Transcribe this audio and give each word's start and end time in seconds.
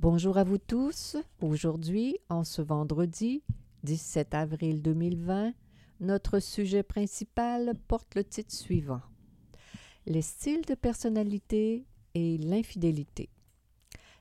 Bonjour 0.00 0.38
à 0.38 0.44
vous 0.44 0.58
tous. 0.58 1.16
Aujourd'hui, 1.40 2.18
en 2.28 2.44
ce 2.44 2.62
vendredi 2.62 3.42
17 3.82 4.32
avril 4.32 4.80
2020, 4.80 5.52
notre 5.98 6.38
sujet 6.38 6.84
principal 6.84 7.74
porte 7.88 8.14
le 8.14 8.22
titre 8.22 8.54
suivant 8.54 9.00
Les 10.06 10.22
styles 10.22 10.64
de 10.64 10.76
personnalité 10.76 11.84
et 12.14 12.38
l'infidélité. 12.38 13.28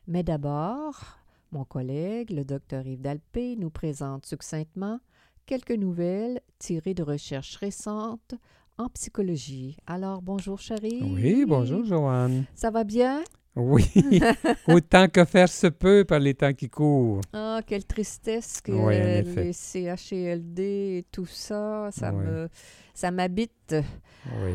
Mais 0.07 0.23
d'abord, 0.23 1.19
mon 1.51 1.63
collègue, 1.63 2.31
le 2.31 2.43
docteur 2.43 2.87
Yves 2.87 3.01
Dalpé, 3.01 3.55
nous 3.55 3.69
présente 3.69 4.25
succinctement 4.25 4.99
quelques 5.45 5.69
nouvelles 5.69 6.41
tirées 6.57 6.95
de 6.95 7.03
recherches 7.03 7.55
récentes 7.57 8.33
en 8.79 8.89
psychologie. 8.89 9.77
Alors, 9.85 10.23
bonjour, 10.23 10.57
chérie. 10.57 11.03
Oui, 11.03 11.45
bonjour, 11.45 11.85
Joanne. 11.85 12.45
Ça 12.55 12.71
va 12.71 12.83
bien? 12.83 13.23
Oui, 13.59 13.89
autant 14.67 15.07
que 15.07 15.25
faire 15.25 15.49
se 15.49 15.67
peut 15.67 16.05
par 16.05 16.19
les 16.19 16.35
temps 16.35 16.53
qui 16.53 16.69
courent. 16.69 17.21
Ah, 17.33 17.59
quelle 17.65 17.85
tristesse 17.85 18.61
que 18.61 18.71
Oui, 18.71 18.95
les 19.35 19.51
CHLD 19.53 20.61
et 20.99 21.05
tout 21.11 21.25
ça, 21.25 21.89
ça 21.91 22.13
Oui. 22.13 22.23
me 22.23 22.49
ça 22.93 23.09
m'habite. 23.11 23.75
Oui. 24.43 24.51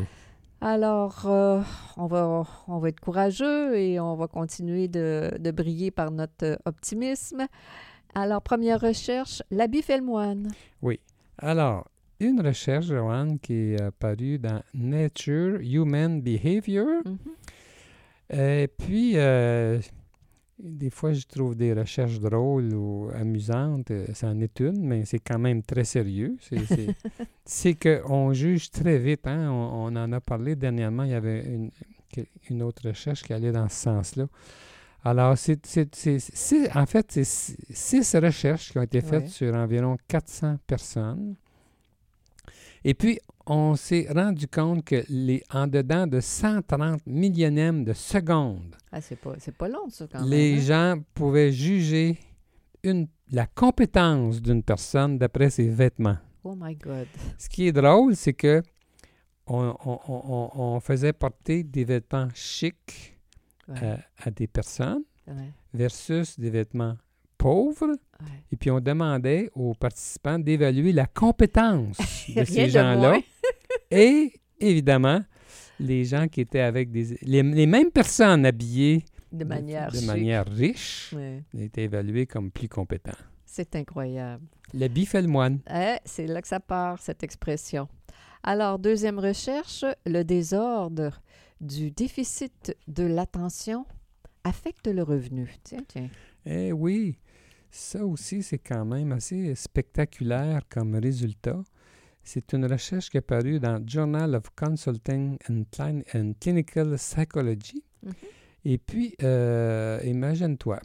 Alors, 0.61 1.23
euh, 1.25 1.61
on, 1.97 2.07
va, 2.07 2.43
on 2.69 2.77
va 2.77 2.87
être 2.89 3.01
courageux 3.01 3.77
et 3.77 3.99
on 3.99 4.15
va 4.15 4.27
continuer 4.27 4.87
de, 4.87 5.31
de 5.37 5.51
briller 5.51 5.91
par 5.91 6.09
notre 6.09 6.57
optimisme. 6.63 7.45
Alors, 8.15 8.41
première 8.41 8.79
recherche, 8.79 9.43
l'habit 9.51 9.81
fait 9.81 9.97
le 9.97 10.03
moine. 10.03 10.49
Alors, 11.39 11.87
une 12.19 12.39
recherche, 12.39 12.85
Joanne, 12.85 13.39
qui 13.39 13.73
est 13.73 13.81
apparue 13.81 14.39
dans 14.39 14.61
Nature 14.73 15.59
Human 15.61 16.21
Behavior. 16.21 17.01
Mhm. 17.05 17.17
Et 18.29 18.67
puis, 18.77 19.13
euh, 19.17 19.79
des 20.59 20.89
fois, 20.89 21.13
je 21.13 21.25
trouve 21.25 21.55
des 21.55 21.73
recherches 21.73 22.19
drôles 22.19 22.73
ou 22.73 23.09
amusantes. 23.13 23.91
euh, 23.91 24.05
C'en 24.13 24.39
est 24.39 24.59
une, 24.59 24.81
mais 24.85 25.05
c'est 25.05 25.19
quand 25.19 25.39
même 25.39 25.61
très 25.63 25.83
sérieux. 25.83 26.37
C'est- 27.45 27.75
qu'on 28.05 28.33
juge 28.33 28.69
très 28.71 28.97
vite. 28.97 29.27
Hein? 29.27 29.49
On, 29.51 29.87
on 29.93 29.95
en 29.95 30.11
a 30.13 30.21
parlé 30.21 30.55
dernièrement. 30.55 31.03
Il 31.03 31.11
y 31.11 31.15
avait 31.15 31.43
une, 31.45 31.69
une 32.49 32.63
autre 32.63 32.87
recherche 32.87 33.23
qui 33.23 33.33
allait 33.33 33.51
dans 33.51 33.67
ce 33.69 33.75
sens-là. 33.75 34.27
Alors, 35.05 35.37
c'est, 35.37 35.59
en 36.75 36.85
fait, 36.85 37.05
c'est 37.11 37.23
six 37.25 37.57
six 37.69 38.15
recherches 38.15 38.71
qui 38.71 38.77
ont 38.77 38.83
été 38.83 39.01
faites 39.01 39.23
Ouais. 39.23 39.27
sur 39.27 39.53
environ 39.53 39.97
400 40.07 40.57
personnes. 40.65 41.35
Et 42.85 42.93
puis, 42.93 43.19
on 43.45 43.75
s'est 43.75 44.07
rendu 44.13 44.47
compte 44.47 44.85
que 44.85 45.03
les, 45.09 45.43
en 45.51 45.67
dedans 45.67 46.07
de 46.07 46.19
130 46.19 47.05
millionièmes 47.05 47.83
de 47.83 47.93
secondes, 47.93 48.75
Ah, 48.91 49.01
c'est 49.01 49.15
pas, 49.17 49.33
c'est 49.39 49.55
pas 49.55 49.67
long, 49.67 49.89
ça, 49.89 50.07
quand 50.11 50.23
les 50.25 50.51
même. 50.53 50.59
hein? 50.59 50.63
gens 50.95 51.03
pouvaient 51.13 51.51
juger 51.51 52.17
une, 52.83 53.07
la 53.31 53.45
compétence 53.47 54.41
d'une 54.41 54.63
personne 54.63 55.17
d'après 55.17 55.49
ses 55.49 55.67
vêtements. 55.67 56.17
Oh 56.43 56.55
my 56.59 56.75
God. 56.75 57.07
Ce 57.37 57.47
qui 57.49 57.67
est 57.67 57.71
drôle, 57.71 58.15
c'est 58.15 58.33
que 58.33 58.61
on, 59.47 59.75
on- 59.85 59.99
on- 60.07 60.49
on- 60.55 60.75
on 60.75 60.79
faisait 60.79 61.13
porter 61.13 61.63
des 61.63 61.83
vêtements 61.83 62.29
chics 62.33 63.17
Ouais, 63.69 63.75
euh, 63.81 63.97
à 64.17 64.29
des 64.29 64.47
personnes 64.47 65.03
ouais, 65.27 65.51
versus 65.73 66.37
des 66.37 66.49
vêtements 66.49 66.97
pauvres. 67.43 67.87
ouais. 68.21 68.27
Et 68.53 68.55
puis 68.55 68.71
on 68.71 68.79
demandait 68.79 69.49
aux 69.53 69.73
participants 69.73 70.39
d'évaluer 70.39 70.93
la 70.93 71.05
compétence 71.05 71.97
de 72.35 72.43
ces 72.45 72.69
gens-là. 72.69 73.19
Et 73.91 74.31
évidemment, 74.59 75.21
les 75.79 76.05
gens 76.05 76.27
qui 76.29 76.39
étaient 76.39 76.61
avec 76.61 76.89
des... 76.89 77.17
Les, 77.21 77.43
les 77.43 77.65
mêmes 77.65 77.91
personnes 77.91 78.45
habillées 78.45 79.03
De 79.31 79.43
manière 79.43 79.91
de 79.91 79.99
manière 80.05 80.45
riche 80.47 81.13
Ouais, 81.13 81.43
étaient 81.59 81.83
évaluées 81.83 82.25
comme 82.27 82.49
plus 82.49 82.69
compétents. 82.69 83.11
C'est 83.45 83.75
incroyable. 83.75 84.45
L'habit 84.73 85.05
fait 85.05 85.21
le 85.21 85.27
moine. 85.27 85.59
Eh, 85.69 85.97
c'est 86.05 86.27
là 86.27 86.41
que 86.41 86.47
ça 86.47 86.61
part, 86.61 87.01
cette 87.01 87.23
expression. 87.23 87.89
Alors, 88.41 88.79
deuxième 88.79 89.19
recherche, 89.19 89.83
le 90.05 90.23
désordre 90.23 91.21
du 91.59 91.91
déficit 91.91 92.75
de 92.87 93.03
l'attention 93.03 93.85
affecte 94.45 94.87
le 94.87 95.03
revenu. 95.03 95.53
Tiens, 95.63 95.83
tiens. 95.87 96.09
Eh 96.45 96.71
oui, 96.71 97.17
ça 97.75 98.05
aussi, 98.05 98.43
c'est 98.43 98.59
quand 98.59 98.85
même 98.85 99.11
assez 99.11 99.55
spectaculaire 99.55 100.61
comme 100.69 100.95
résultat. 100.95 101.61
C'est 102.23 102.53
une 102.53 102.65
recherche 102.65 103.09
qui 103.09 103.17
est 103.17 103.21
parue 103.21 103.59
dans 103.59 103.83
Journal 103.85 104.35
of 104.35 104.43
Consulting 104.55 105.37
and, 105.49 105.63
Clin- 105.71 106.03
and 106.13 106.33
Clinical 106.39 106.95
Psychology. 106.97 107.83
Mhm. 108.03 108.13
Et 108.65 108.77
puis, 108.77 109.15
euh, 109.23 109.99
imagine-toi, 110.05 110.79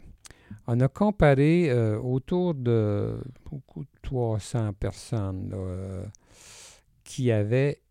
on 0.67 0.79
a 0.79 0.87
comparé 0.87 1.69
euh, 1.69 1.97
autour 1.99 2.55
de 2.55 3.17
beaucoup 3.49 3.83
de 3.83 3.89
300 4.01 4.73
personnes 4.73 5.49
là, 5.51 5.57
euh, 5.57 6.05
qui 7.03 7.31
avaient 7.31 7.81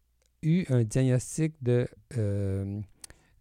eu 0.43 0.65
un 0.71 0.83
diagnostic 0.85 1.55
de, 1.63 1.87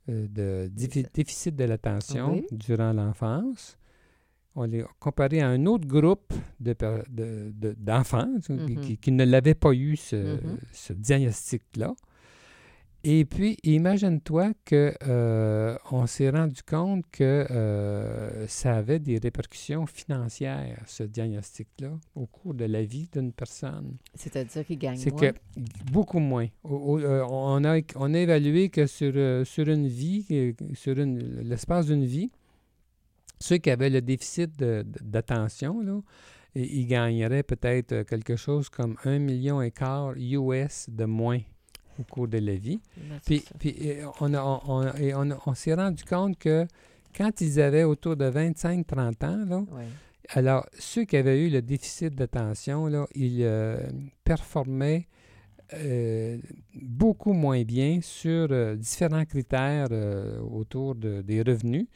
de 0.07 0.69
défi- 0.73 1.05
déficit 1.13 1.55
de 1.55 1.63
l'attention 1.65 2.33
Oui. 2.33 2.47
durant 2.51 2.93
l'enfance. 2.93 3.77
On 4.59 4.63
les 4.63 4.81
a 4.81 4.87
comparés 4.99 5.39
à 5.41 5.49
un 5.49 5.65
autre 5.67 5.87
groupe 5.87 6.33
de 6.59 6.73
per- 6.73 7.03
de- 7.09 7.51
de- 7.53 7.75
d'enfants 7.77 8.27
qui- 8.45 8.75
qui, 8.77 8.97
qui 8.97 9.11
ne 9.11 9.23
l'avaient 9.23 9.53
pas 9.53 9.71
eu, 9.73 9.95
ce, 9.95 10.15
Mhm. 10.15 10.57
ce 10.71 10.93
diagnostic-là. 10.93 11.93
Et 13.03 13.23
puis, 13.25 13.55
imagine-toi 13.63 14.53
que 14.65 14.93
euh, 15.07 15.77
on 15.91 16.07
s'est 16.07 16.29
rendu 16.31 16.61
compte 16.63 17.05
que 17.11 17.45
euh, 17.51 18.47
ça 18.47 18.75
avait 18.75 18.99
des 18.99 19.17
répercussions 19.19 19.85
financières, 19.85 20.81
ce 20.87 21.03
diagnostic-là, 21.03 21.91
au 22.15 22.25
cours 22.25 22.55
de 22.55 22.65
la 22.65 22.83
vie 22.83 23.07
d'une 23.13 23.31
personne. 23.31 23.95
C'est-à-dire 24.15 24.65
qu'il 24.65 24.79
gagne 24.79 24.97
C'est 24.97 25.11
moins? 25.11 25.31
que 25.31 25.37
beaucoup 25.91 26.19
moins. 26.19 26.47
Euh, 26.65 27.23
on, 27.29 27.63
a, 27.63 27.79
on 27.95 28.13
a 28.13 28.17
évalué 28.19 28.69
que 28.69 28.87
sur, 28.87 29.13
euh, 29.15 29.45
sur 29.45 29.67
une 29.69 29.87
vie, 29.87 30.25
sur 30.73 30.95
l'espace 30.95 31.85
d'une 31.85 32.03
vie, 32.05 32.31
ceux 33.39 33.57
qui 33.57 33.69
avaient 33.69 33.89
le 33.89 34.01
déficit 34.01 34.51
d'attention, 34.57 35.81
là, 35.81 35.99
ils 36.55 36.87
gagneraient 36.87 37.43
peut-être 37.43 37.91
euh, 37.91 38.03
quelque 38.03 38.35
chose 38.35 38.69
comme 38.69 38.95
un 39.05 39.19
million 39.19 39.61
et 39.61 39.71
quart 39.71 40.13
US 40.17 40.87
de 40.89 41.05
moins 41.05 41.39
au 41.99 42.03
cours 42.03 42.27
de 42.27 42.39
la 42.39 42.55
vie. 42.55 42.79
Puis, 43.25 43.43
puis, 43.59 43.75
on, 44.21 45.53
s'est 45.55 45.73
rendu 45.73 46.03
compte 46.03 46.37
que 46.37 46.65
quand 47.15 47.41
ils 47.41 47.61
avaient 47.61 47.83
autour 47.83 48.15
de 48.15 48.29
25-30 48.29 49.25
ans, 49.25 49.45
là, 49.47 49.63
alors, 50.29 50.65
ceux 50.77 51.05
qui 51.05 51.15
avaient 51.15 51.45
eu 51.45 51.49
le 51.49 51.61
déficit 51.61 52.13
d'attention, 52.13 52.87
là, 52.87 53.07
ils 53.15 53.43
euh, 53.43 53.77
performaient 54.23 55.07
euh, 55.73 56.37
beaucoup 56.75 57.33
moins 57.33 57.63
bien 57.63 57.99
sur 58.01 58.47
euh, 58.51 58.75
différents 58.75 59.25
critères 59.25 59.87
autour 60.51 60.95
de- 60.95 61.21
des 61.21 61.41
revenus. 61.41 61.87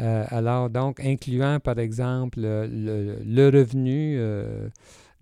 Euh, 0.00 0.24
alors, 0.30 0.70
donc, 0.70 1.00
incluant, 1.00 1.60
par 1.60 1.78
exemple, 1.78 2.40
le, 2.40 3.50
revenu 3.50 4.16
euh, 4.18 4.68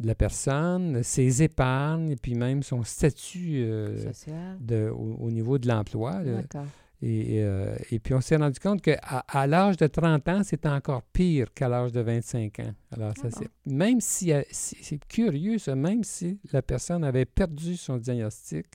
de 0.00 0.06
la 0.06 0.14
personne, 0.14 1.02
ses 1.02 1.42
épargnes, 1.42 2.10
et 2.12 2.16
puis 2.16 2.34
même 2.34 2.62
son 2.62 2.82
statut 2.82 3.62
euh, 3.64 3.98
Social. 4.12 4.56
de- 4.60 4.88
au, 4.90 5.16
au 5.26 5.30
niveau 5.30 5.58
de 5.58 5.68
l'emploi. 5.68 6.20
D'accord. 6.24 6.66
Et, 7.04 7.42
euh, 7.42 7.74
et 7.90 7.98
puis, 7.98 8.14
on 8.14 8.20
s'est 8.20 8.36
rendu 8.36 8.60
compte 8.60 8.80
qu'à 8.80 8.98
à, 9.28 9.46
l'âge 9.48 9.76
de 9.76 9.88
30 9.88 10.28
ans, 10.28 10.42
c'est 10.44 10.64
encore 10.66 11.02
pire 11.02 11.52
qu'à 11.52 11.68
l'âge 11.68 11.90
de 11.92 12.00
25 12.00 12.60
ans. 12.60 12.72
Alors, 12.92 13.12
ça, 13.16 13.24
Ah 13.24 13.28
bon? 13.28 13.36
c'est, 13.40 13.50
même 13.72 14.00
si, 14.00 14.32
si- 14.52 14.78
c'est 14.80 15.04
curieux, 15.06 15.58
ça, 15.58 15.74
même 15.74 16.04
si 16.04 16.38
la 16.52 16.62
personne 16.62 17.02
avait 17.02 17.24
perdu 17.24 17.76
son 17.76 17.96
diagnostic 17.96 18.66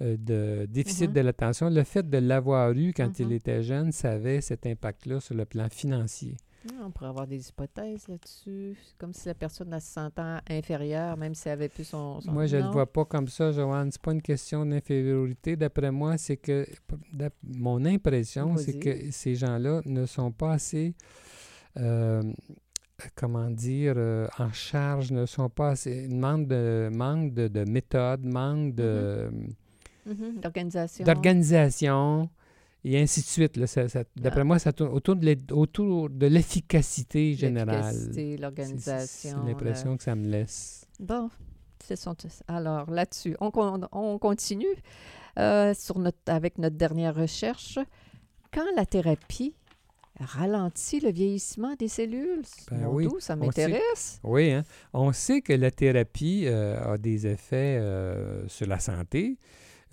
de 0.00 0.66
déficit 0.68 1.08
Mhm. 1.08 1.14
de 1.14 1.20
l'attention, 1.20 1.70
le 1.70 1.82
fait 1.84 2.08
de 2.08 2.18
l'avoir 2.18 2.72
eu 2.72 2.92
quand 2.94 3.18
il 3.18 3.26
Mhm. 3.28 3.32
était 3.32 3.62
jeune, 3.62 3.92
ça 3.92 4.12
avait 4.12 4.40
cet 4.40 4.66
impact-là 4.66 5.20
sur 5.20 5.34
le 5.34 5.44
plan 5.44 5.68
financier. 5.70 6.36
Ah, 6.68 6.82
On 6.86 6.90
pourrait 6.90 7.10
avoir 7.10 7.28
des 7.28 7.48
hypothèses 7.48 8.08
là-dessus. 8.08 8.76
C'est 8.84 8.96
comme 8.98 9.12
si 9.12 9.28
la 9.28 9.34
personne 9.34 9.72
elle 9.72 9.80
se 9.80 9.92
sentant 9.92 10.38
inférieure, 10.50 11.16
même 11.16 11.32
si 11.32 11.46
elle 11.48 11.52
avait 11.52 11.68
plus 11.68 11.84
son. 11.84 12.20
son- 12.20 12.32
Moi, 12.32 12.46
je 12.46 12.56
ne 12.56 12.62
le 12.64 12.70
vois 12.70 12.86
pas 12.92 13.04
comme 13.04 13.28
ça, 13.28 13.52
Joanne. 13.52 13.92
C'est 13.92 14.02
pas 14.02 14.12
une 14.12 14.20
question 14.22 14.66
d'infériorité. 14.66 15.54
D'après 15.54 15.92
moi, 15.92 16.18
c'est 16.18 16.36
que 16.38 16.66
mon 17.44 17.84
impression, 17.84 18.56
c'est 18.56 18.80
que 18.80 19.12
ces 19.12 19.36
gens-là 19.36 19.80
ne 19.86 20.06
sont 20.06 20.32
pas 20.32 20.54
assez 20.54 20.94
euh, 21.78 22.22
comment 23.14 23.50
dire, 23.50 23.94
euh, 23.96 24.26
en 24.38 24.50
charge, 24.52 25.12
ne 25.12 25.26
sont 25.26 25.50
pas 25.50 25.70
assez, 25.70 26.08
manque 26.08 26.48
de, 26.48 26.88
manque 26.92 27.34
de, 27.34 27.48
de 27.48 27.64
méthode, 27.70 28.24
manque 28.24 28.74
de, 28.74 29.28
Mhm, 30.06 30.40
D'organisation. 30.40 31.04
d'organisation, 31.04 32.30
et 32.84 33.00
ainsi 33.00 33.20
de 33.20 33.26
suite. 33.26 33.56
là. 33.56 33.66
Ça- 33.66 33.88
ça- 33.88 34.04
D'après 34.16 34.42
Ah. 34.42 34.44
moi, 34.44 34.58
ça 34.60 34.72
tourne 34.72 34.92
autour 34.92 35.16
de 35.16 35.26
l'e- 35.26 35.52
autour 35.52 36.08
de 36.10 36.26
l'efficacité 36.26 37.34
générale. 37.34 37.92
L'efficacité, 37.94 38.36
l'organisation. 38.36 39.38
C'est 39.42 39.48
l'impression 39.48 39.96
que 39.96 40.02
ça 40.04 40.14
me 40.14 40.28
laisse. 40.28 40.86
Bon, 41.00 41.28
ce 41.86 41.96
sont... 41.96 42.14
alors 42.48 42.88
là-dessus, 42.90 43.36
on, 43.40 43.50
con- 43.50 43.88
on 43.92 44.18
continue 44.18 44.66
euh, 45.38 45.74
sur 45.74 45.98
notre, 45.98 46.18
avec 46.28 46.58
notre 46.58 46.76
dernière 46.76 47.14
recherche. 47.14 47.78
Quand 48.52 48.64
la 48.76 48.86
thérapie 48.86 49.54
ralentit 50.18 51.00
le 51.00 51.10
vieillissement 51.10 51.74
des 51.74 51.88
cellules, 51.88 52.42
Ben 52.70 52.86
oui, 52.88 53.08
ça 53.18 53.34
on 53.34 53.44
m'intéresse. 53.44 54.18
Oui, 54.24 54.50
hein? 54.52 54.64
on 54.94 55.12
sait 55.12 55.42
que 55.42 55.52
la 55.52 55.70
thérapie 55.70 56.44
euh, 56.46 56.94
a 56.94 56.96
des 56.96 57.26
effets 57.26 57.78
euh, 57.78 58.48
sur 58.48 58.66
la 58.66 58.78
santé, 58.78 59.36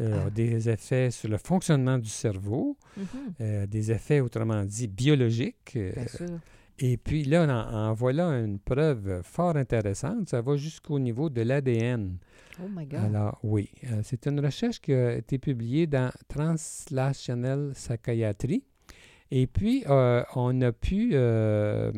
euh, 0.03 0.23
Ah. 0.25 0.29
des 0.29 0.69
effets 0.69 1.09
sur 1.11 1.29
le 1.29 1.37
fonctionnement 1.37 1.97
du 1.97 2.09
cerveau, 2.09 2.77
Mhm, 2.97 3.05
euh, 3.41 3.65
des 3.67 3.91
effets, 3.91 4.19
autrement 4.19 4.63
dit, 4.63 4.87
biologiques. 4.87 5.73
euh, 5.75 5.91
Bien 5.93 6.07
sûr. 6.07 6.39
et 6.79 6.97
puis 6.97 7.23
là, 7.23 7.43
en, 7.45 7.89
en 7.89 7.93
voilà 7.93 8.25
une 8.43 8.59
preuve 8.59 9.21
fort 9.23 9.55
intéressante. 9.55 10.29
Ça 10.29 10.41
va 10.41 10.55
jusqu'au 10.57 10.99
niveau 10.99 11.29
de 11.29 11.41
l'ADN. 11.41 12.17
Oh 12.61 12.67
my 12.69 12.85
God. 12.85 12.99
Alors, 12.99 13.39
oui, 13.43 13.69
euh, 13.91 14.01
c'est 14.03 14.27
une 14.27 14.39
recherche 14.39 14.79
qui 14.79 14.93
a 14.93 15.15
été 15.15 15.39
publiée 15.39 15.87
dans 15.87 16.11
Translational 16.27 17.71
Psychiatry. 17.73 18.63
Et 19.31 19.47
puis, 19.47 19.83
euh, 19.89 20.23
on 20.35 20.61
a 20.61 20.71
pu 20.71 21.11
euh, 21.13 21.91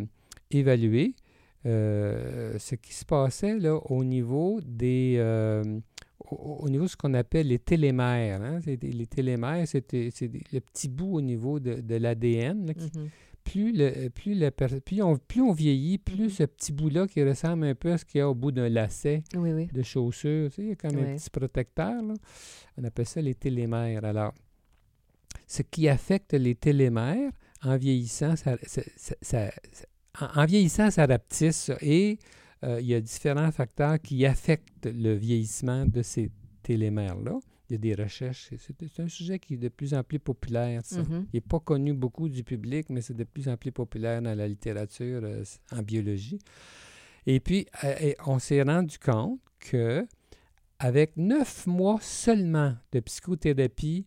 évaluer 0.51 1.15
ce 1.65 2.75
qui 2.75 2.93
se 2.93 3.03
passait 3.05 3.57
là, 3.59 3.75
au 3.75 4.03
niveau 4.03 4.61
des. 4.63 5.17
Au, 6.31 6.57
au 6.63 6.69
niveau 6.69 6.83
de 6.85 6.89
ce 6.89 6.97
qu'on 6.97 7.13
appelle 7.13 7.47
les 7.47 7.59
télémères. 7.59 8.41
hein. 8.41 8.59
Les 8.65 9.05
télémères, 9.07 9.67
c'est 9.67 9.91
le 9.93 10.59
petit 10.59 10.87
bout 10.89 11.15
au 11.15 11.21
niveau 11.21 11.59
de, 11.59 11.81
de 11.81 11.95
l'ADN. 11.95 12.65
Mhm. 12.75 13.09
Plus, 13.43 13.71
le, 13.73 14.09
plus, 14.09 14.33
la 14.33 14.49
per- 14.49 14.79
plus, 14.83 15.03
on, 15.03 15.17
plus 15.17 15.41
on 15.41 15.51
vieillit, 15.51 15.99
plus 15.99 16.23
Mhm. 16.23 16.29
ce 16.29 16.43
petit 16.43 16.71
bout-là 16.71 17.05
qui 17.07 17.23
ressemble 17.23 17.65
un 17.65 17.75
peu 17.75 17.91
à 17.91 17.97
ce 17.99 18.05
qu'il 18.05 18.17
y 18.17 18.21
a 18.21 18.29
au 18.29 18.33
bout 18.33 18.51
d'un 18.51 18.69
lacet 18.69 19.21
Oui, 19.35 19.51
oui. 19.53 19.67
de 19.67 19.83
chaussures. 19.83 20.49
Tu 20.49 20.55
sais, 20.55 20.61
il 20.63 20.69
y 20.69 20.71
a 20.71 20.75
comme 20.75 20.97
un 20.97 21.15
petit 21.15 21.29
protecteur. 21.29 22.01
là. 22.01 22.13
On 22.77 22.83
appelle 22.83 23.05
ça 23.05 23.21
les 23.21 23.35
télémères. 23.35 24.03
Alors, 24.03 24.33
ce 25.47 25.61
qui 25.61 25.87
affecte 25.87 26.33
les 26.33 26.55
télémères 26.55 27.31
en 27.63 27.77
vieillissant, 27.77 28.35
ça, 28.35 28.57
ça- 28.63 28.81
ça- 28.97 29.15
ça- 29.21 29.51
ça- 29.71 29.85
en, 30.35 30.41
en 30.41 30.45
vieillissant, 30.45 30.89
ça 30.89 31.05
rapetisse 31.05 31.55
ça. 31.65 31.77
et 31.81 32.17
euh, 32.63 32.79
il 32.81 32.87
y 32.87 32.93
a 32.93 33.01
différents 33.01 33.51
facteurs 33.51 33.99
qui 34.01 34.25
affectent 34.25 34.85
le 34.85 35.13
vieillissement 35.13 35.85
de 35.85 36.01
ces 36.01 36.31
télémères-là. 36.63 37.39
Il 37.69 37.73
y 37.73 37.75
a 37.75 37.79
des 37.79 37.95
recherches. 38.03 38.51
C'est 38.59 38.99
un 38.99 39.07
sujet 39.07 39.39
qui 39.39 39.55
est 39.55 39.57
de 39.57 39.69
plus 39.69 39.93
en 39.93 40.03
plus 40.03 40.19
populaire. 40.19 40.81
ça. 40.85 41.01
Mhm. 41.01 41.27
Il 41.33 41.37
n'est 41.37 41.41
pas 41.41 41.59
connu 41.59 41.93
beaucoup 41.93 42.29
du 42.29 42.43
public, 42.43 42.89
mais 42.89 43.01
c'est 43.01 43.15
de 43.15 43.23
plus 43.23 43.49
en 43.49 43.57
plus 43.57 43.71
populaire 43.71 44.21
dans 44.21 44.35
la 44.35 44.47
littérature 44.47 45.21
euh, 45.23 45.43
en 45.71 45.81
biologie. 45.81 46.39
Et 47.25 47.39
puis, 47.39 47.65
euh, 47.83 47.95
et 47.99 48.15
on 48.25 48.37
s'est 48.37 48.61
rendu 48.61 48.99
compte 48.99 49.39
que 49.59 50.05
avec 50.77 51.17
neuf 51.17 51.65
mois 51.65 51.97
seulement 52.01 52.75
de 52.91 52.99
psychothérapie 52.99 54.05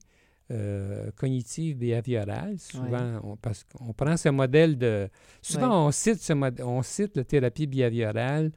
euh, 0.51 1.11
cognitive 1.17 1.77
behaviorale, 1.77 2.59
souvent, 2.59 3.21
on, 3.23 3.37
parce 3.37 3.65
qu'on 3.65 3.93
prend 3.93 4.17
ce 4.17 4.29
modèle 4.31 4.79
de... 4.79 5.09
Souvent, 5.43 5.87
on, 5.87 5.91
cite 5.93 6.21
ce 6.23 6.33
mod- 6.33 6.61
on 6.65 6.83
cite 6.83 7.17
la 7.17 7.25
thérapie 7.25 7.67
behaviorale 7.67 8.51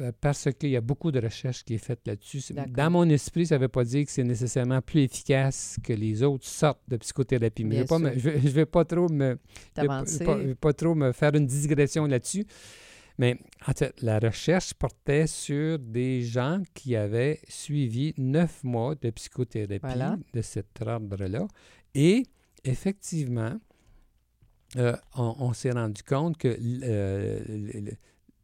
euh, 0.00 0.12
parce 0.20 0.48
qu'il 0.58 0.70
y 0.70 0.76
a 0.76 0.80
beaucoup 0.80 1.10
de 1.12 1.20
recherches 1.20 1.64
qui 1.64 1.74
est 1.74 1.78
faite 1.78 2.00
là-dessus. 2.06 2.40
Dans 2.68 2.90
mon 2.90 3.08
esprit, 3.08 3.46
ça 3.46 3.54
ne 3.56 3.60
veut 3.60 3.68
pas 3.68 3.84
dire 3.84 4.04
que 4.04 4.10
c'est 4.10 4.24
nécessairement 4.24 4.82
plus 4.82 5.02
efficace 5.02 5.78
que 5.82 5.92
les 5.92 6.22
autres 6.22 6.46
sortes 6.46 6.80
de 6.88 6.96
psychothérapie. 6.96 7.64
Mais 7.64 7.76
je 8.16 8.28
ne 8.30 8.48
vais, 8.50 8.66
pas 8.66 8.80
vais- 8.80 8.84
trop 8.84 9.08
me, 9.08 9.38
pas 10.54 10.72
trop 10.72 10.94
me 10.94 11.12
faire 11.12 11.34
une 11.34 11.46
digression 11.46 12.06
là-dessus. 12.06 12.44
Mais 13.18 13.36
en 13.66 13.72
fait, 13.72 14.00
la 14.00 14.18
recherche 14.20 14.74
portait 14.74 15.26
sur 15.26 15.78
des 15.80 16.22
gens 16.22 16.62
qui 16.74 16.94
avaient 16.94 17.40
suivi 17.48 18.14
neuf 18.16 18.62
mois 18.62 18.94
de 18.94 19.10
psychothérapie 19.10 19.80
Voilà. 19.82 20.16
de 20.32 20.40
cet 20.42 20.80
ordre-là. 20.80 21.48
Et 21.94 22.22
effectivement, 22.64 23.58
euh, 24.76 24.94
on, 25.16 25.34
on 25.40 25.52
s'est 25.52 25.72
rendu 25.72 26.02
compte 26.02 26.36
que 26.36 26.48
euh, 26.48 27.40
le- 27.48 27.80
le- 27.80 27.92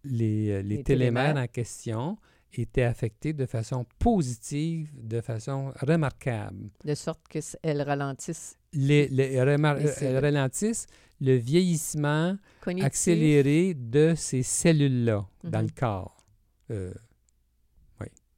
les, 0.04 0.50
euh, 0.50 0.62
les 0.62 0.76
Les 0.78 0.82
télémères 0.82 1.24
télémères. 1.28 1.44
en 1.44 1.46
question 1.46 2.18
étaient 2.62 2.82
affectés 2.82 3.32
de 3.32 3.46
façon 3.46 3.84
positive, 3.98 4.90
de 5.02 5.20
façon 5.20 5.72
remarquable 5.80 6.70
De 6.84 6.94
sorte 6.94 7.20
qu'elles 7.28 7.82
ralentissent 7.82 8.56
les, 8.72 9.08
les 9.08 9.40
remar- 9.42 9.76
le 11.20 11.34
vieillissement 11.36 12.36
accéléré 12.82 13.74
de 13.74 14.14
ces 14.16 14.42
cellules-là 14.42 15.26
dans 15.44 15.60
Mhm. 15.60 15.66
le 15.66 15.72
corps. 15.80 16.16
Euh, 16.70 16.92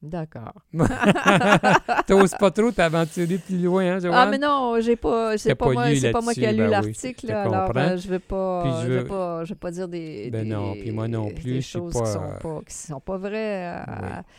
D'accord. 0.07 0.53
T'oses 2.07 2.33
pas 2.39 2.51
trop 2.51 2.71
t'aventurer 2.71 3.39
plus 3.39 3.59
loin, 3.59 3.95
hein, 3.97 3.99
Joanne? 4.01 4.15
Ah, 4.15 4.27
mais 4.27 4.39
non, 4.39 4.77
j'ai 4.81 4.97
pas, 4.97 5.37
c'est 5.37 5.55
pas, 5.55 5.67
pas 5.67 5.73
moi, 5.73 5.91
lu 5.91 5.97
c'est 5.97 6.11
pas 6.13 6.21
moi 6.21 6.33
qui 6.35 6.47
a 6.47 6.53
là-dessus, 6.53 6.63
lu 6.63 6.71
ben 6.71 6.81
oui, 6.83 6.87
l'article, 6.93 7.31
alors 7.33 7.73
euh, 7.77 7.97
je 7.97 8.09
vais 8.09 8.19
pas, 8.19 8.63
Puis 8.63 8.73
je 8.73 8.83
je 8.87 8.93
vais 8.93 8.99
veux- 9.03 9.07
pas, 9.07 9.45
je 9.45 9.49
vais 9.55 9.59
pas 9.59 9.71
dire 9.71 9.89
des, 9.89 10.31
Ben 10.31 10.45
des- 10.45 10.51
non, 10.55 10.73
puis 10.73 10.91
moi 10.93 11.09
non 11.09 11.29
plus, 11.31 11.55
des 11.55 11.61
choses 11.63 11.93
pas, 11.93 12.03
qui 12.05 12.13
sont 12.13 12.33
pas, 12.41 12.61
qui 12.69 12.75
sont 12.75 13.01
pas 13.01 13.17
vraies. 13.19 13.77
euh, 13.77 13.83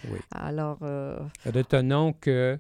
Oui, 0.06 0.10
oui. 0.14 0.20
Alors, 0.32 0.78
euh, 0.84 1.20
Retenons 1.46 2.14
que, 2.14 2.58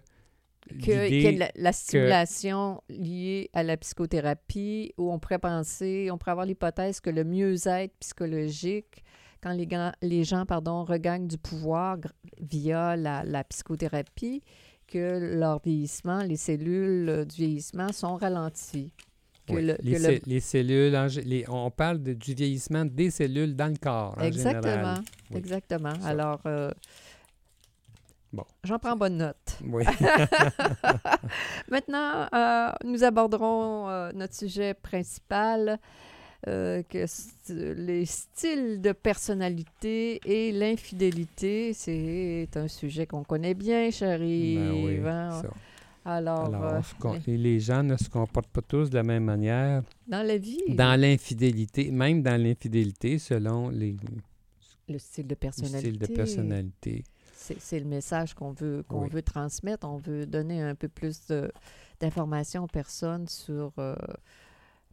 que, 0.69 0.74
l'idée- 1.09 1.24
que 1.36 1.39
la, 1.39 1.50
la 1.56 1.71
stimulation 1.74 2.81
liée 2.89 3.50
à 3.54 3.63
la 3.63 3.77
psychothérapie, 3.77 4.94
où 4.98 5.12
on 5.12 5.19
pourrait 5.19 5.39
penser, 5.39 6.09
on 6.12 6.18
pourrait 6.18 6.31
avoir 6.31 6.45
l'hypothèse 6.45 7.00
que 7.00 7.09
le 7.09 7.24
mieux-être 7.24 7.94
psychologique, 8.00 9.04
quand 9.42 9.51
les, 9.54 9.68
gens- 9.69 9.92
les 10.01 10.24
gens 10.24 10.45
pardon, 10.45 10.84
regagnent 10.84 11.28
du 11.28 11.38
pouvoir 11.38 11.98
via 12.39 12.95
la, 12.95 13.24
la 13.24 13.44
psychothérapie, 13.44 14.42
que 14.88 15.36
leur 15.38 15.60
vieillissement, 15.62 16.19
les 16.24 16.38
cellules 16.38 17.25
du 17.25 17.36
vieillissement 17.36 17.92
sont 17.92 18.16
ralenties. 18.16 18.94
Que 19.45 19.54
oui, 19.54 19.62
le- 19.66 19.78
les, 19.81 19.92
que 19.94 19.98
le- 19.98 20.04
cell- 20.04 20.22
les 20.25 20.39
cellules, 20.39 21.07
les- 21.25 21.45
on 21.50 21.69
parle 21.72 22.01
de- 22.04 22.13
du 22.13 22.34
vieillissement 22.34 22.84
des 22.86 23.10
cellules 23.12 23.56
dans 23.56 23.68
le 23.72 23.78
corps, 23.78 24.13
en 24.18 24.22
Exactement. 24.22 24.61
général. 24.73 25.02
Oui, 25.31 25.38
Exactement. 25.38 25.94
ça. 26.02 26.07
Alors, 26.07 26.40
euh, 26.45 26.71
Bon. 28.33 28.44
j'en 28.66 28.78
prends 28.78 28.95
bonne 28.97 29.18
note. 29.18 29.57
Oui. 29.64 29.83
Maintenant, 31.69 32.28
euh, 32.33 32.71
nous 32.83 33.04
aborderons 33.04 33.90
euh, 33.90 34.11
notre 34.14 34.33
sujet 34.35 34.73
principal, 34.73 35.80
euh, 36.47 36.83
que 36.83 37.06
les 37.73 38.06
styles 38.06 38.79
de 38.81 38.91
personnalité 38.91 40.19
et 40.25 40.51
l'infidélité. 40.51 41.73
C'est 41.73 42.47
un 42.56 42.67
sujet 42.67 43.07
qu'on 43.07 43.23
connaît 43.23 43.53
bien, 43.56 43.89
chérie. 43.91 44.56
Ben 44.57 44.71
oui, 44.71 44.99
hein? 45.07 45.41
Alors, 46.06 46.45
Alors, 46.45 46.63
euh, 46.63 46.81
on 47.03 47.17
les- 47.27 47.59
gens 47.59 47.83
ne 47.83 47.97
se 47.97 48.07
comportent 48.09 48.47
pas 48.47 48.61
tous 48.61 48.89
de 48.89 48.95
la 48.95 49.03
même 49.03 49.25
manière 49.25 49.83
dans 50.07 50.25
la 50.25 50.37
vie, 50.37 50.61
dans 50.69 50.97
l'infidélité, 50.99 51.91
même 51.91 52.21
dans 52.23 52.41
l'infidélité, 52.41 53.19
selon 53.19 53.69
les 53.69 53.95
le 54.87 54.99
style 54.99 55.27
de 55.27 55.35
personnalité, 55.35 55.79
styles 55.79 55.99
de 55.99 56.06
personnalité. 56.07 57.03
c'est 57.33 57.79
le 57.79 57.85
message 57.85 58.33
qu'on 58.33 58.51
veut, 58.53 58.83
qu'on 58.87 59.03
Oui. 59.03 59.09
veut 59.09 59.21
transmettre. 59.21 59.85
On 59.85 59.97
veut 59.97 60.25
donner 60.25 60.61
un 60.61 60.75
peu 60.75 60.87
plus 60.87 61.19
d'informations 61.99 62.63
aux 62.63 62.67
personnes 62.67 63.27
sur 63.27 63.73
euh, 63.79 63.95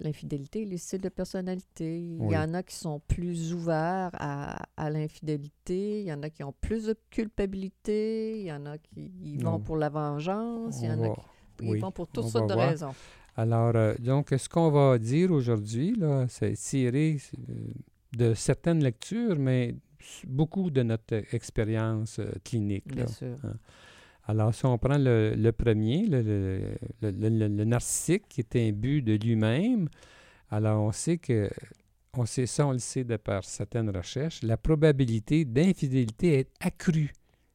l'infidélité 0.00 0.62
et 0.62 0.64
les 0.64 0.78
styles 0.78 1.00
de 1.00 1.08
personnalité. 1.08 1.98
Il 2.00 2.30
y 2.30 2.36
en 2.36 2.52
a 2.54 2.62
qui 2.62 2.74
sont 2.74 3.00
plus 3.06 3.52
ouverts 3.54 4.10
à, 4.14 4.66
à 4.76 4.90
l'infidélité, 4.90 6.00
il 6.00 6.06
y 6.06 6.12
en 6.12 6.22
a 6.22 6.30
qui 6.30 6.42
ont 6.42 6.54
plus 6.60 6.86
de 6.86 6.94
culpabilité, 7.10 8.40
il 8.40 8.46
y 8.46 8.52
en 8.52 8.66
a 8.66 8.78
qui 8.78 9.12
y 9.22 9.36
vont 9.38 9.54
On- 9.54 9.60
pour 9.60 9.76
la 9.76 9.88
vengeance, 9.88 10.80
il 10.80 10.86
y 10.88 10.90
en 10.90 11.02
a 11.02 11.14
qui 11.56 11.68
oui, 11.68 11.78
vont 11.78 11.92
pour 11.92 12.08
toutes 12.08 12.24
on 12.24 12.28
sortes 12.28 12.48
de 12.48 12.54
voir. 12.54 12.68
raisons. 12.68 12.94
Alors, 13.36 13.72
euh, 13.74 13.94
donc, 13.98 14.30
ce 14.36 14.48
qu'on 14.48 14.70
va 14.70 14.98
dire 14.98 15.30
aujourd'hui, 15.32 15.94
là, 15.96 16.26
c'est 16.28 16.54
tiré 16.54 17.18
euh, 17.48 17.52
de 18.16 18.34
certaines 18.34 18.82
lectures, 18.82 19.38
mais 19.38 19.74
beaucoup 20.26 20.70
de 20.70 20.82
notre 20.82 21.22
expérience 21.34 22.18
euh, 22.18 22.30
clinique. 22.44 22.86
là. 22.90 23.04
Bien 23.04 23.06
sûr. 23.06 23.36
Alors, 24.26 24.54
si 24.54 24.64
on 24.64 24.78
prend 24.78 24.96
le, 24.98 25.34
le 25.36 25.52
premier, 25.52 26.06
le, 26.06 26.22
le, 26.22 27.10
le- 27.10 27.28
le- 27.28 27.48
le 27.48 27.64
narcissique, 27.64 28.24
qui 28.28 28.40
est 28.40 28.56
imbu 28.56 29.02
de 29.02 29.14
lui-même, 29.14 29.88
alors 30.50 30.82
on 30.82 30.92
sait 30.92 31.18
que, 31.18 31.50
on 32.14 32.24
sait 32.24 32.46
ça, 32.46 32.66
on 32.66 32.72
le 32.72 32.78
sait 32.78 33.04
de 33.04 33.16
par 33.16 33.44
certaines 33.44 33.90
recherches, 33.94 34.42
la 34.42 34.56
probabilité 34.56 35.44
d'infidélité 35.44 36.38
est 36.38 36.48
accrue 36.60 37.12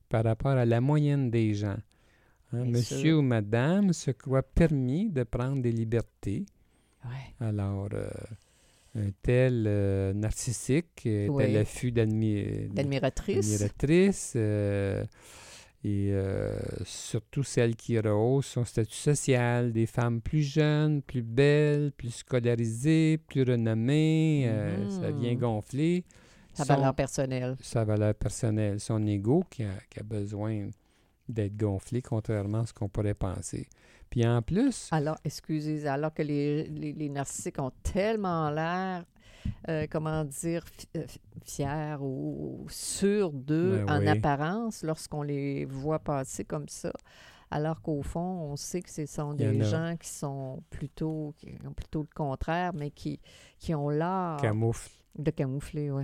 par 0.10 0.24
rapport 0.26 0.52
à 0.52 0.66
la 0.66 0.80
moyenne 0.82 1.32
des 1.32 1.54
gens. 1.56 1.78
Hein, 2.54 2.66
monsieur 2.66 2.98
sûr. 2.98 3.20
ou 3.20 3.22
madame 3.22 3.94
se 3.94 4.12
croit 4.12 4.44
permis 4.44 5.10
de 5.10 5.24
prendre 5.24 5.62
des 5.62 5.72
libertés. 5.72 6.46
Ouais. 7.06 7.48
Alors, 7.48 7.90
euh, 7.94 8.10
un 8.96 9.10
tel 9.24 9.66
euh, 9.68 10.14
narcissique 10.14 11.06
est 11.06 11.28
à 11.28 11.32
Oui. 11.32 11.52
l'affût 11.54 11.92
d'admi- 11.92 12.68
L'admiratrice. 12.76 14.36
Et 15.84 16.10
euh, 16.12 16.52
surtout 16.84 17.44
celles 17.44 17.76
qui 17.76 17.98
rehaussent 18.00 18.48
son 18.48 18.66
statut 18.66 18.94
social, 18.98 19.72
des 19.72 19.86
femmes 19.86 20.20
plus 20.22 20.42
jeunes, 20.44 21.02
plus 21.02 21.22
belles, 21.22 21.92
plus 21.94 22.12
scolarisées, 22.14 23.18
plus 23.18 23.44
renommées, 23.44 24.44
euh, 24.48 24.90
ça 24.90 25.12
vient 25.12 25.34
Mhm. 25.34 25.40
gonfler 25.40 26.04
Sa 26.54 26.66
son- 26.66 26.74
valeur 26.76 26.94
personnelle. 26.94 27.56
sa 27.62 27.86
valeur 27.86 28.14
personnelle, 28.16 28.80
son 28.80 29.06
ego 29.08 29.44
qui 29.50 29.64
a, 29.64 29.72
qui 29.90 30.00
a 30.00 30.04
besoin 30.04 30.68
d'être 31.30 31.56
gonflé, 31.56 32.02
contrairement 32.02 32.62
à 32.62 32.66
ce 32.66 32.74
qu'on 32.74 32.90
pourrait 32.90 33.14
penser. 33.14 33.68
Puis 34.10 34.26
en 34.28 34.42
plus, 34.42 34.90
Alors, 34.92 35.18
excusez, 35.24 35.86
alors 35.88 36.14
que 36.14 36.24
les, 36.24 36.64
les, 36.68 36.92
les 36.92 37.10
narcissiques 37.10 37.60
ont 37.60 37.72
tellement 37.84 38.50
l'air, 38.50 39.06
euh, 39.68 39.88
comment 39.90 40.24
dire, 40.26 40.64
fi- 40.68 40.88
euh, 40.98 41.06
fiers 41.44 41.98
ou 42.02 42.66
sûrs 42.70 43.32
d'eux 43.32 43.84
Ben 43.86 43.98
en 43.98 44.00
oui. 44.00 44.08
apparence 44.08 44.84
lorsqu'on 44.84 45.22
les 45.24 45.66
voit 45.66 46.00
passer 46.00 46.46
comme 46.46 46.68
ça. 46.68 46.92
Alors 47.52 47.82
qu'au 47.82 48.04
fond, 48.04 48.20
on 48.52 48.56
sait 48.56 48.82
que 48.82 48.92
ce 48.92 49.06
sont 49.08 49.34
des 49.34 49.46
gens 49.64 49.96
qui 50.00 50.08
sont 50.10 50.62
plutôt, 50.70 51.34
qui 51.38 51.50
ont 51.68 51.74
plutôt 51.74 52.02
le 52.02 52.16
contraire, 52.16 52.74
mais 52.76 52.92
qui, 52.92 53.20
qui 53.58 53.74
ont 53.74 53.90
l'art 53.90 54.40
camoufle. 54.42 54.92
de 55.18 55.32
camoufler, 55.32 55.90
oui. 55.90 56.04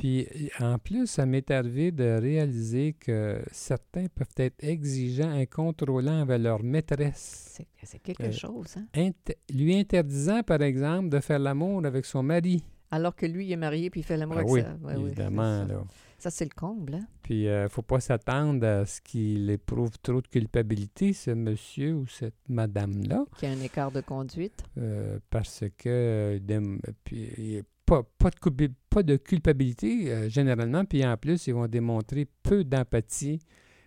Puis 0.00 0.26
en 0.60 0.78
plus, 0.78 1.06
ça 1.06 1.26
m'est 1.26 1.50
arrivé 1.50 1.90
de 1.90 2.18
réaliser 2.20 2.92
que 2.98 3.40
certains 3.50 4.06
peuvent 4.14 4.26
être 4.36 4.62
exigeants, 4.62 5.30
incontrôlants 5.30 6.22
envers 6.22 6.38
leur 6.38 6.62
maîtresse, 6.62 7.60
C'est 7.82 7.98
quelque 7.98 8.22
Euh, 8.24 8.32
chose, 8.32 8.76
hein? 8.76 9.10
Lui 9.52 9.74
interdisant, 9.76 10.42
par 10.42 10.62
exemple, 10.62 11.08
de 11.08 11.18
faire 11.20 11.38
l'amour 11.38 11.84
avec 11.84 12.04
son 12.04 12.22
mari. 12.22 12.62
Alors 12.90 13.14
que 13.14 13.26
lui, 13.26 13.46
il 13.46 13.52
est 13.52 13.56
marié 13.56 13.90
puis 13.90 14.00
il 14.00 14.04
fait 14.04 14.16
l'amour 14.16 14.36
Ah 14.38 14.40
avec 14.40 14.50
oui, 14.52 14.62
ça. 14.62 14.76
Ouais, 14.82 14.94
oui, 14.96 15.06
évidemment. 15.06 15.66
ça. 15.66 15.72
là. 15.72 15.84
Ça, 16.20 16.30
c'est 16.30 16.44
le 16.46 16.50
comble, 16.56 16.94
hein? 16.94 17.06
Puis 17.22 17.42
il 17.44 17.50
ne 17.50 17.68
faut 17.68 17.82
pas 17.82 18.00
s'attendre 18.00 18.66
à 18.66 18.86
ce 18.86 19.00
qu'il 19.00 19.48
éprouve 19.50 19.92
trop 20.02 20.20
de 20.20 20.26
culpabilité, 20.26 21.12
ce 21.12 21.30
monsieur 21.32 21.94
ou 21.94 22.06
cette 22.06 22.34
madame-là. 22.48 23.24
Qui 23.36 23.46
a 23.46 23.50
un 23.50 23.60
écart 23.60 23.92
de 23.92 24.00
conduite. 24.00 24.64
Euh, 24.78 25.18
parce 25.30 25.64
que 25.76 26.38
euh, 26.40 26.78
puis, 27.04 27.62
pas, 27.88 28.02
pas, 28.18 28.30
de, 28.30 28.36
culpi- 28.36 28.74
pas 28.90 29.02
de 29.02 29.16
culpabilité 29.16 30.12
euh, 30.12 30.28
généralement, 30.28 30.84
puis 30.84 31.04
en 31.06 31.16
plus, 31.16 31.46
ils 31.46 31.54
vont 31.54 31.66
démontrer 31.66 32.26
peu 32.42 32.62
d'empathie 32.64 33.40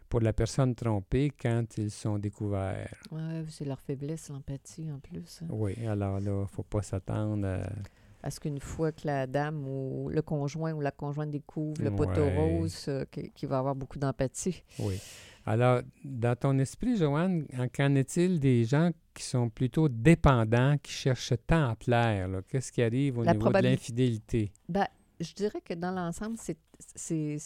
pour 0.09 0.19
la 0.19 0.33
personne 0.33 0.75
trompée 0.75 1.31
quand 1.41 1.77
ils 1.77 1.91
sont 1.91 2.17
découverts. 2.19 2.93
Ouais, 3.11 3.43
c'est 3.49 3.65
leur 3.65 3.79
faiblesse, 3.79 4.29
l'empathie 4.29 4.91
en 4.91 4.99
plus. 4.99 5.41
hein. 5.43 5.47
Oui, 5.49 5.73
alors 5.87 6.19
là, 6.19 6.33
il 6.35 6.41
ne 6.41 6.45
faut 6.47 6.63
pas 6.63 6.81
s'attendre 6.81 7.47
à... 7.47 7.69
Parce 8.21 8.37
qu'une 8.37 8.59
fois 8.59 8.91
que 8.91 9.01
la 9.07 9.25
dame 9.25 9.65
ou 9.67 10.09
le 10.09 10.21
conjoint 10.21 10.73
ou 10.73 10.81
la 10.81 10.91
conjointe 10.91 11.31
découvre 11.31 11.81
le 11.81 11.89
poteau 11.95 12.21
Ouais. 12.21 12.35
rose, 12.35 12.85
euh, 12.87 13.03
qui, 13.33 13.45
va 13.47 13.57
avoir 13.59 13.73
beaucoup 13.75 13.97
d'empathie. 13.97 14.63
Oui. 14.79 14.99
Alors, 15.45 15.81
dans 16.05 16.35
ton 16.35 16.59
esprit, 16.59 16.97
Joanne, 16.97 17.47
en- 17.57 17.67
qu'en 17.67 17.95
est-il 17.95 18.39
des 18.39 18.63
gens 18.65 18.91
qui 19.13 19.23
sont 19.23 19.49
plutôt 19.49 19.89
dépendants, 19.89 20.77
qui 20.81 20.91
cherchent 20.91 21.33
tant 21.47 21.69
à 21.69 21.75
plaire? 21.75 22.29
Qu'est-ce 22.47 22.71
qui 22.71 22.81
arrive 22.81 23.19
au 23.19 23.23
La 23.23 23.33
niveau 23.33 23.51
de 23.51 23.59
l'infidélité? 23.59 24.51
Ben, 24.69 24.87
je 25.21 25.33
dirais 25.33 25.61
que 25.61 25.73
dans 25.73 25.91
l'ensemble, 25.91 26.37
c'est, 26.95 27.37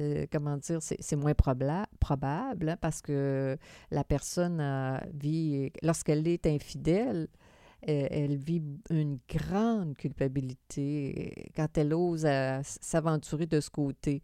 euh, 0.00 0.26
comment 0.30 0.56
dire, 0.56 0.78
c'est, 0.80 1.16
moins 1.16 1.34
probable 1.34 2.68
hein, 2.68 2.76
parce 2.80 3.00
que 3.00 3.56
la 3.90 4.04
personne 4.04 4.60
euh, 4.60 4.98
vit, 5.14 5.72
lorsqu'elle 5.82 6.26
est 6.28 6.46
infidèle, 6.46 7.28
euh, 7.88 8.06
elle 8.10 8.36
vit 8.36 8.62
une 8.90 9.18
grande 9.28 9.96
culpabilité 9.96 11.50
quand 11.56 11.78
elle 11.78 11.94
ose 11.94 12.26
euh, 12.26 12.60
s'aventurer 12.62 13.46
de 13.46 13.60
ce 13.60 13.70
côté. 13.70 14.20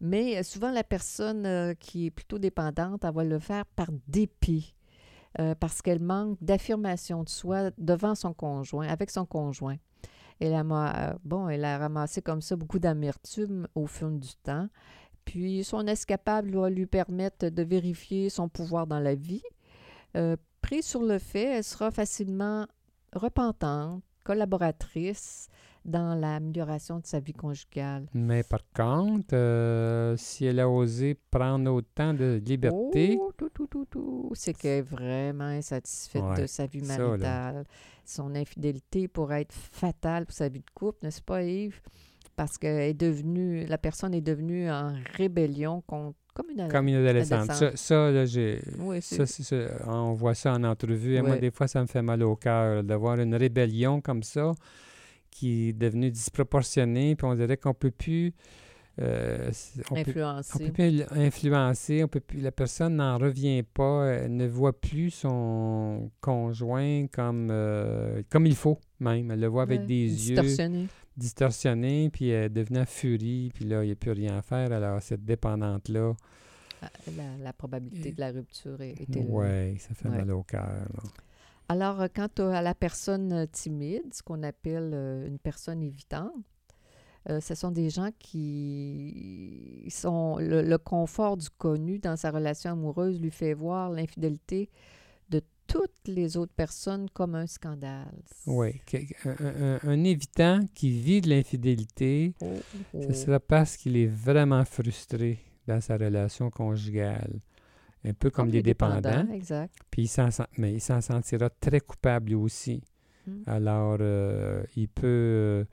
Mais 0.00 0.42
souvent, 0.42 0.72
la 0.72 0.84
personne 0.84 1.74
qui 1.78 2.06
est 2.06 2.10
plutôt 2.10 2.38
dépendante, 2.38 3.04
elle 3.04 3.14
va 3.14 3.24
le 3.24 3.38
faire 3.38 3.64
par 3.64 3.86
dépit, 4.08 4.73
euh, 5.40 5.54
parce 5.58 5.82
qu'elle 5.82 6.00
manque 6.00 6.38
d'affirmation 6.40 7.24
de 7.24 7.28
soi 7.28 7.70
devant 7.78 8.14
son 8.14 8.32
conjoint, 8.32 8.86
avec 8.86 9.10
son 9.10 9.26
conjoint. 9.26 9.76
Elle 10.40 10.54
a, 10.54 10.62
euh, 10.62 11.14
bon, 11.24 11.48
elle 11.48 11.64
a 11.64 11.78
ramassé 11.78 12.22
comme 12.22 12.40
ça 12.40 12.56
beaucoup 12.56 12.78
d'amertume 12.78 13.66
au 13.74 13.86
fil 13.86 14.18
du 14.18 14.34
temps. 14.42 14.68
Puis 15.24 15.64
son 15.64 15.86
escapade 15.86 16.46
va 16.46 16.70
lui 16.70 16.86
permettre 16.86 17.48
de 17.48 17.62
vérifier 17.62 18.28
son 18.30 18.48
pouvoir 18.48 18.86
dans 18.86 19.00
la 19.00 19.14
vie. 19.14 19.42
Euh, 20.16 20.36
prise 20.60 20.86
sur 20.86 21.02
le 21.02 21.18
fait, 21.18 21.56
elle 21.56 21.64
sera 21.64 21.90
facilement 21.90 22.66
repentante, 23.12 24.02
collaboratrice 24.24 25.48
dans 25.84 26.14
l'amélioration 26.14 26.98
de 26.98 27.06
sa 27.06 27.20
vie 27.20 27.32
conjugale. 27.32 28.06
Mais 28.14 28.42
par 28.42 28.60
contre, 28.74 29.34
euh, 29.34 30.16
si 30.16 30.46
elle 30.46 30.60
a 30.60 30.68
osé 30.68 31.16
prendre 31.30 31.70
autant 31.70 32.14
de 32.14 32.40
liberté, 32.44 33.18
Oh, 33.20 33.32
tout, 33.36 33.50
tout, 33.50 33.66
tout, 33.66 33.86
tout. 33.86 34.30
C'est 34.34 34.54
qu'elle 34.54 34.78
est 34.78 34.82
vraiment 34.82 35.44
insatisfaite 35.44 36.40
de 36.40 36.46
sa 36.46 36.66
vie 36.66 36.84
ça, 36.84 36.98
maritale. 36.98 37.64
Son 38.04 38.34
infidélité 38.34 39.08
pourrait 39.08 39.42
être 39.42 39.52
fatale 39.52 40.26
pour 40.26 40.34
sa 40.34 40.48
vie 40.48 40.60
de 40.60 40.70
couple, 40.74 40.98
n'est-ce 41.04 41.22
pas, 41.22 41.42
Yves? 41.42 41.80
Parce 42.36 42.58
que 42.58 42.66
est 42.66 42.94
devenue, 42.94 43.64
la 43.66 43.78
personne 43.78 44.12
est 44.12 44.20
devenue 44.20 44.70
en 44.70 44.94
rébellion 45.16 45.82
contre, 45.86 46.18
comme 46.34 46.50
une 46.50 46.68
comme 46.68 46.88
une 46.88 46.96
adolescente. 46.96 47.46
Ça, 47.46 47.52
adolescente. 47.52 47.76
ça, 47.76 48.10
là, 48.10 48.24
j'ai... 48.24 48.60
Oui, 48.80 49.00
Ça, 49.00 49.24
ça, 49.24 49.56
on 49.86 50.14
voit 50.14 50.34
ça 50.34 50.52
en 50.54 50.64
entrevue. 50.64 51.14
Et 51.14 51.22
moi, 51.22 51.36
des 51.36 51.52
fois, 51.52 51.68
ça 51.68 51.80
me 51.80 51.86
fait 51.86 52.02
mal 52.02 52.22
au 52.24 52.34
cœur 52.34 52.82
de 52.82 52.94
voir 52.94 53.20
une 53.20 53.36
rébellion 53.36 54.00
comme 54.00 54.22
ça 54.24 54.52
qui 55.34 55.68
est 55.68 55.72
devenue 55.74 56.10
disproportionnée. 56.10 57.14
Puis 57.16 57.26
on 57.26 57.34
dirait 57.34 57.58
qu'on 57.58 57.74
peut 57.74 57.90
plus... 57.90 58.32
euh, 59.00 59.50
on 59.90 59.94
peut- 60.02 60.24
on 60.24 60.58
peut 60.58 60.72
plus 60.72 61.02
influencer, 61.10 62.04
on 62.04 62.08
peut 62.08 62.20
plus, 62.20 62.40
la 62.40 62.52
personne 62.52 62.96
n'en 62.96 63.18
revient 63.18 63.64
pas, 63.64 64.06
elle 64.06 64.36
ne 64.36 64.46
voit 64.46 64.80
plus 64.80 65.10
son 65.10 66.10
conjoint 66.20 67.06
comme, 67.08 67.48
euh, 67.50 68.22
comme 68.30 68.46
il 68.46 68.54
faut 68.54 68.78
même. 69.00 69.30
Elle 69.32 69.40
le 69.40 69.48
voit 69.48 69.64
avec 69.64 69.80
Ouais, 69.80 69.86
des 69.86 70.04
yeux 70.30 70.36
distorsionné. 70.36 70.86
distorsionnés, 71.16 72.10
puis 72.10 72.28
elle 72.28 72.52
devenait 72.52 72.80
en 72.82 72.86
furie, 72.86 73.50
puis 73.52 73.64
là, 73.64 73.82
il 73.82 73.86
n'y 73.86 73.92
a 73.92 73.96
plus 73.96 74.12
rien 74.12 74.38
à 74.38 74.42
faire. 74.42 74.70
Alors, 74.72 75.02
cette 75.02 75.24
dépendante-là, 75.24 76.14
Ah, 76.82 76.90
La, 77.16 77.44
la 77.46 77.52
probabilité 77.54 78.12
de 78.12 78.20
la 78.20 78.30
rupture 78.30 78.80
est, 78.82 78.90
est 79.00 79.08
élevée. 79.16 79.30
ouais, 79.30 79.76
ça 79.78 79.94
fait 79.94 80.08
Ouais. 80.08 80.18
mal 80.18 80.30
au 80.32 80.42
cœur. 80.42 80.86
Alors, 81.68 82.00
euh, 82.02 82.08
quant 82.14 82.28
à 82.50 82.62
la 82.62 82.74
personne 82.74 83.32
euh, 83.32 83.46
timide, 83.46 84.12
ce 84.12 84.22
qu'on 84.22 84.42
appelle 84.42 84.90
euh, 84.92 85.26
une 85.26 85.38
personne 85.38 85.82
évitante, 85.82 86.32
euh, 87.30 87.40
ce 87.40 87.54
sont 87.54 87.70
des 87.70 87.88
gens 87.88 88.10
qui 88.18 89.86
sont... 89.88 90.36
Le, 90.38 90.62
le 90.62 90.78
confort 90.78 91.36
du 91.38 91.48
connu 91.56 91.98
dans 91.98 92.16
sa 92.16 92.30
relation 92.30 92.72
amoureuse 92.72 93.18
lui 93.20 93.30
fait 93.30 93.54
voir 93.54 93.90
l'infidélité 93.90 94.68
de 95.30 95.40
toutes 95.66 96.06
les 96.06 96.36
autres 96.36 96.52
personnes 96.52 97.08
comme 97.10 97.34
un 97.34 97.46
scandale. 97.46 98.12
Oui, 98.46 98.78
un, 99.24 99.30
un- 99.46 99.78
un 99.82 100.04
évitant 100.04 100.60
qui 100.74 100.90
vit 100.90 101.22
de 101.22 101.30
l'infidélité, 101.30 102.34
Oh, 102.42 102.46
oh. 102.92 103.02
ce 103.08 103.12
sera 103.14 103.40
parce 103.40 103.78
qu'il 103.78 103.96
est 103.96 104.06
vraiment 104.06 104.64
frustré 104.66 105.38
dans 105.66 105.80
sa 105.80 105.96
relation 105.96 106.50
conjugale. 106.50 107.40
Un 108.06 108.12
peu 108.12 108.30
comme, 108.30 108.48
les 108.48 108.62
dépendants. 108.62 109.26
Exact. 109.32 109.74
Puis 109.90 110.02
il 110.02 110.08
s'en 110.08 110.28
mais 110.58 110.74
il 110.74 110.80
s'en 110.80 111.00
sentira 111.00 111.48
très 111.48 111.80
coupable 111.80 112.28
lui 112.28 112.34
aussi. 112.34 112.82
Mm. 113.26 113.32
Alors, 113.46 113.96
euh, 114.00 114.62
il 114.76 114.88
peut 114.88 115.06
euh, 115.06 115.64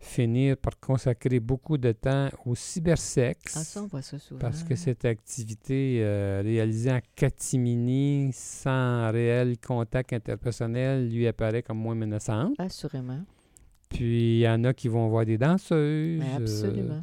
finir 0.00 0.56
par 0.56 0.78
consacrer 0.80 1.40
beaucoup 1.40 1.78
de 1.78 1.92
temps 1.92 2.28
au 2.44 2.54
cybersexe. 2.54 3.56
Ah, 3.56 3.64
ça, 3.64 3.82
on 3.82 3.86
voit 3.86 4.02
ça 4.02 4.18
souvent. 4.18 4.40
Parce 4.40 4.62
que 4.62 4.74
cette 4.74 5.04
activité 5.04 6.00
euh, 6.02 6.40
réalisée 6.42 6.92
en 6.92 7.00
catimini, 7.14 8.30
sans 8.32 9.10
réel 9.10 9.56
contact 9.58 10.12
interpersonnel, 10.12 11.08
lui 11.08 11.26
apparaît 11.26 11.62
comme 11.62 11.78
moins 11.78 11.94
menaçante. 11.94 12.54
Assurément. 12.58 13.20
Puis 13.88 14.38
il 14.38 14.40
y 14.40 14.48
en 14.48 14.64
a 14.64 14.74
qui 14.74 14.88
vont 14.88 15.08
voir 15.08 15.24
des 15.24 15.38
danseuses. 15.38 16.20
Mais 16.20 16.34
absolument. 16.34 17.02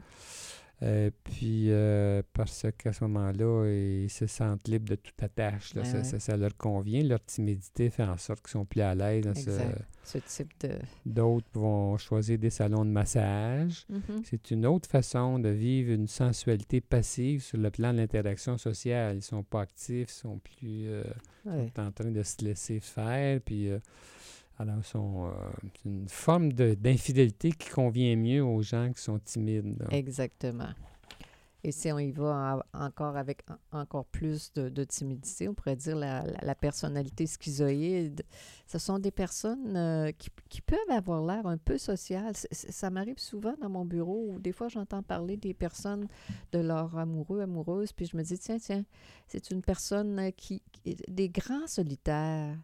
Euh, 0.83 1.09
puis 1.23 1.65
euh, 1.69 2.21
parce 2.33 2.65
qu'à 2.77 2.91
ce 2.93 3.03
moment-là, 3.05 3.65
ils 3.69 4.09
se 4.09 4.27
sentent 4.27 4.67
libres 4.67 4.89
de 4.89 4.95
toute 4.95 5.21
attache. 5.23 5.73
là. 5.73 5.81
Ouais, 5.81 5.87
ça, 5.87 5.97
ouais. 5.97 6.03
ça- 6.03 6.19
ça 6.19 6.37
leur 6.37 6.55
convient. 6.57 7.01
Leur 7.03 7.23
timidité 7.23 7.89
fait 7.89 8.03
en 8.03 8.17
sorte 8.17 8.41
qu'ils 8.41 8.51
sont 8.51 8.65
plus 8.65 8.81
à 8.81 8.93
l'aise. 8.93 9.23
dans 9.23 9.33
ce- 9.33 9.39
Exact. 9.49 9.81
Ce 10.03 10.17
type 10.19 10.51
de... 10.61 10.69
D'autres 11.05 11.47
vont 11.53 11.97
choisir 11.97 12.37
des 12.37 12.51
salons 12.51 12.85
de 12.85 12.91
massage. 12.91 13.85
Mhm. 13.89 14.21
C'est 14.23 14.51
une 14.51 14.65
autre 14.67 14.87
façon 14.87 15.39
de 15.39 15.49
vivre 15.49 15.91
une 15.91 16.07
sensualité 16.07 16.79
passive 16.81 17.41
sur 17.41 17.57
le 17.57 17.71
plan 17.71 17.91
de 17.91 17.97
l'interaction 17.97 18.57
sociale. 18.59 19.15
Ils 19.17 19.21
sont 19.23 19.41
pas 19.43 19.61
actifs, 19.61 20.09
ils 20.09 20.13
sont 20.13 20.37
plus 20.39 20.87
euh, 20.87 21.03
Ouais. 21.45 21.71
sont 21.75 21.81
en 21.81 21.91
train 21.91 22.11
de 22.11 22.21
se 22.21 22.43
laisser 22.43 22.79
faire. 22.79 23.39
Puis, 23.41 23.69
euh, 23.69 23.79
alors, 24.57 24.77
euh, 24.95 25.31
c'est 25.63 25.89
une 25.89 26.07
forme 26.07 26.53
de- 26.53 26.75
d'infidélité 26.75 27.51
qui 27.51 27.69
convient 27.69 28.15
mieux 28.15 28.43
aux 28.43 28.61
gens 28.61 28.91
qui 28.93 29.01
sont 29.01 29.19
timides. 29.19 29.85
Exactement. 29.91 30.69
Et 31.65 31.71
si 31.71 31.91
on 31.91 31.97
y 31.97 32.11
va 32.11 32.63
encore 32.75 33.17
avec 33.17 33.43
encore 33.71 34.05
plus 34.05 34.53
de, 34.53 34.83
timidité, 34.83 35.49
on 35.49 35.55
pourrait 35.55 35.75
dire 35.75 35.95
la, 35.95 36.23
la, 36.43 36.53
personnalité 36.53 37.25
schizoïde, 37.25 38.21
ce 38.67 38.77
sont 38.77 38.99
des 38.99 39.09
personnes 39.09 39.75
euh, 39.75 40.11
qui, 40.11 40.29
qui, 40.47 40.61
peuvent 40.61 40.77
avoir 40.91 41.25
l'air 41.25 41.47
un 41.47 41.57
peu 41.57 41.79
sociales. 41.79 42.35
ça 42.51 42.91
m'arrive 42.91 43.17
souvent 43.17 43.55
dans 43.59 43.69
mon 43.69 43.83
bureau 43.83 44.27
où 44.29 44.39
des 44.39 44.51
fois 44.51 44.67
j'entends 44.67 45.01
parler 45.01 45.37
des 45.37 45.55
personnes 45.55 46.07
de 46.51 46.59
leur 46.59 46.95
amoureux, 46.99 47.41
amoureuse, 47.41 47.91
puis 47.93 48.05
je 48.05 48.15
me 48.15 48.21
dis, 48.21 48.37
tiens, 48.37 48.59
tiens, 48.59 48.85
c'est 49.27 49.49
une 49.49 49.63
personne 49.63 50.31
qui, 50.37 50.61
des 51.07 51.29
grands 51.29 51.65
solitaires. 51.65 52.55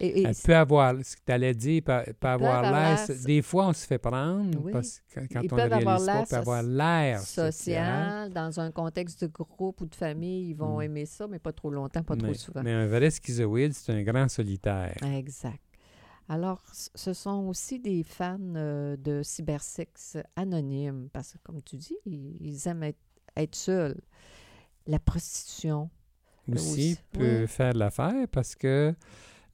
Elle 0.00 0.34
peut 0.44 0.54
avoir, 0.54 0.94
ce 1.02 1.16
que 1.16 1.22
tu 1.26 1.32
allais 1.32 1.54
dire, 1.54 1.82
peut, 1.82 2.28
avoir 2.28 2.62
l'air. 2.62 3.06
Des 3.24 3.42
fois, 3.42 3.68
on 3.68 3.72
se 3.72 3.86
fait 3.86 3.98
prendre 3.98 4.70
parce 4.70 5.00
que 5.08 5.20
quand 5.32 5.42
on 5.52 5.56
réalise 5.56 6.06
pas, 6.06 6.26
peut 6.26 6.36
avoir 6.36 6.62
l'air 6.62 7.20
social. 7.20 8.30
Dans 8.32 8.60
un 8.60 8.70
contexte 8.70 9.24
de 9.24 9.28
groupe 9.28 9.80
ou 9.80 9.86
de 9.86 9.94
famille, 9.94 10.50
ils 10.50 10.54
vont 10.54 10.78
mm. 10.78 10.82
aimer 10.82 11.06
ça, 11.06 11.26
mais 11.26 11.38
pas 11.38 11.52
trop 11.52 11.70
longtemps, 11.70 12.02
pas 12.02 12.16
trop 12.16 12.34
souvent. 12.34 12.62
Mais 12.62 12.72
un 12.72 12.86
vrai 12.86 13.10
schizoïde, 13.10 13.72
c'est 13.72 13.92
un 13.92 14.02
grand 14.02 14.28
solitaire. 14.28 14.96
Exact. 15.02 15.60
Alors, 16.28 16.62
ce 16.72 17.14
sont 17.14 17.46
aussi 17.46 17.80
des 17.80 18.02
fans 18.02 18.36
euh, 18.54 18.96
de 18.96 19.22
cybersex 19.22 20.18
anonymes 20.36 21.08
parce 21.10 21.32
que, 21.32 21.38
comme 21.42 21.62
tu 21.62 21.76
dis, 21.76 21.96
ils 22.04 22.68
aiment 22.68 22.92
être, 23.36 23.54
seuls. 23.54 24.00
La 24.86 24.98
prostitution. 24.98 25.90
Aussi, 26.50 26.98
peut 27.12 27.46
faire 27.46 27.74
l'affaire 27.74 28.26
parce 28.30 28.54
que 28.54 28.94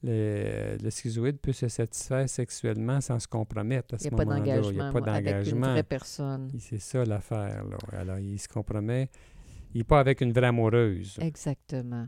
le, 0.03 0.89
schizoïde 0.89 1.37
peut 1.37 1.53
se 1.53 1.67
satisfaire 1.67 2.29
sexuellement 2.29 3.01
sans 3.01 3.19
se 3.19 3.27
compromettre 3.27 3.95
à 3.95 3.97
ce 3.97 4.09
moment-là. 4.09 4.37
Il 4.37 4.43
n'y 4.43 4.79
a 4.79 4.91
pas 4.91 5.01
d'engagement. 5.01 5.33
Avec 5.33 5.47
une 5.51 5.61
vraie 5.61 5.83
personne. 5.83 6.51
C'est 6.59 6.79
ça 6.79 7.03
l'affaire. 7.05 7.63
Alors, 7.91 8.19
il 8.19 8.39
se 8.39 8.47
compromet. 8.47 9.09
Il 9.73 9.79
n'est 9.79 9.83
pas 9.83 9.99
avec 9.99 10.21
une 10.21 10.31
vraie 10.31 10.47
amoureuse. 10.47 11.17
Exactement. 11.19 12.07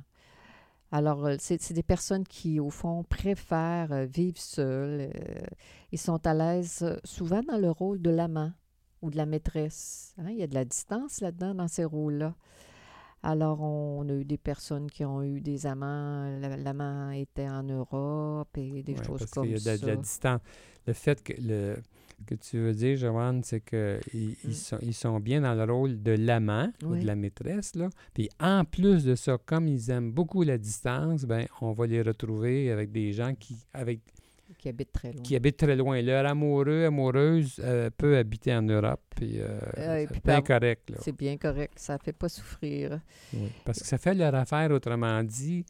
Alors, 0.92 1.26
euh, 1.26 1.36
c'est 1.40 1.74
des 1.74 1.84
personnes 1.84 2.24
qui, 2.24 2.60
au 2.60 2.70
fond, 2.70 3.04
préfèrent 3.04 3.92
euh, 3.92 4.06
vivre 4.06 4.38
seules. 4.38 5.12
Euh, 5.14 5.42
ils 5.92 6.00
sont 6.00 6.26
à 6.26 6.34
l'aise 6.34 6.86
souvent 7.04 7.42
dans 7.44 7.58
le 7.58 7.70
rôle 7.70 8.02
de 8.02 8.10
l'amant 8.10 8.54
ou 9.02 9.10
de 9.10 9.18
la 9.18 9.26
maîtresse. 9.26 10.14
Hein. 10.18 10.30
Il 10.30 10.38
y 10.38 10.44
a 10.44 10.48
de 10.48 10.54
la 10.54 10.64
distance 10.64 11.20
là-dedans, 11.20 11.56
dans 11.56 11.68
ces 11.68 11.84
rôles-là. 11.84 12.36
Alors, 13.24 13.62
on 13.62 14.08
a 14.10 14.14
eu 14.14 14.26
des 14.26 14.38
personnes 14.38 14.90
qui 14.90 15.04
ont 15.04 15.24
eu 15.24 15.42
des 15.42 15.66
amants. 15.66 16.30
L'amant 16.40 17.12
était 17.12 17.50
en 17.50 17.64
Europe 17.64 18.58
et 18.58 18.84
des 18.84 18.96
choses 18.96 19.26
comme 19.26 19.46
ça. 19.46 19.50
Il 19.50 19.64
y 19.64 19.70
a 19.70 19.78
de, 19.78 19.86
la 19.86 19.96
distance. 19.96 20.42
Le 20.86 20.94
fait 20.94 21.22
que 21.22 21.34
le 21.42 21.78
que 22.26 22.36
tu 22.36 22.58
veux 22.58 22.74
dire, 22.74 22.98
Joanne, 22.98 23.44
c'est 23.44 23.62
qu'ils 23.62 24.00
ils 24.14 24.50
mm. 24.50 24.54
sont, 24.54 24.78
ils 24.82 24.94
sont 24.94 25.20
bien 25.20 25.42
dans 25.42 25.54
le 25.54 25.72
rôle 25.72 26.02
de 26.02 26.14
l'amant 26.14 26.72
ou 26.84 26.96
de 26.96 27.06
la 27.06 27.16
maîtresse. 27.16 27.76
Là. 27.76 27.90
Puis 28.14 28.30
en 28.40 28.66
plus 28.66 29.04
de 29.04 29.16
ça, 29.16 29.38
comme 29.46 29.68
ils 29.68 29.90
aiment 29.92 30.12
beaucoup 30.12 30.42
la 30.44 30.58
distance, 30.58 31.26
ben 31.26 31.46
on 31.62 31.74
va 31.74 31.86
les 31.86 32.02
retrouver 32.02 32.72
avec 32.72 32.92
des 32.92 33.14
gens 33.14 33.36
qui, 33.36 33.58
avec 33.74 34.02
qui 34.58 34.70
habitent 34.70 34.92
très 34.92 35.12
loin. 35.12 35.22
Qui 35.22 35.36
habitent 35.36 35.58
très 35.58 35.76
loin. 35.76 36.02
Leur 36.02 36.26
amoureux, 36.26 36.86
amoureuse 36.86 37.62
euh, 37.64 37.90
peut 37.96 38.18
habiter 38.18 38.54
en 38.54 38.62
Europe. 38.64 39.02
Puis, 39.16 39.40
euh, 39.40 39.60
c'est 40.12 40.24
bien 40.26 40.42
correct. 40.42 40.94
C'est 41.00 41.16
bien 41.16 41.38
correct. 41.38 41.74
Ça 41.78 41.94
ne 41.94 42.00
fait 42.00 42.14
pas 42.14 42.30
souffrir. 42.30 43.00
parce 43.66 43.80
que 43.80 43.86
ça 43.86 43.98
fait 43.98 44.14
leur 44.14 44.34
affaire, 44.36 44.72
autrement 44.72 45.24
dit, 45.24 45.66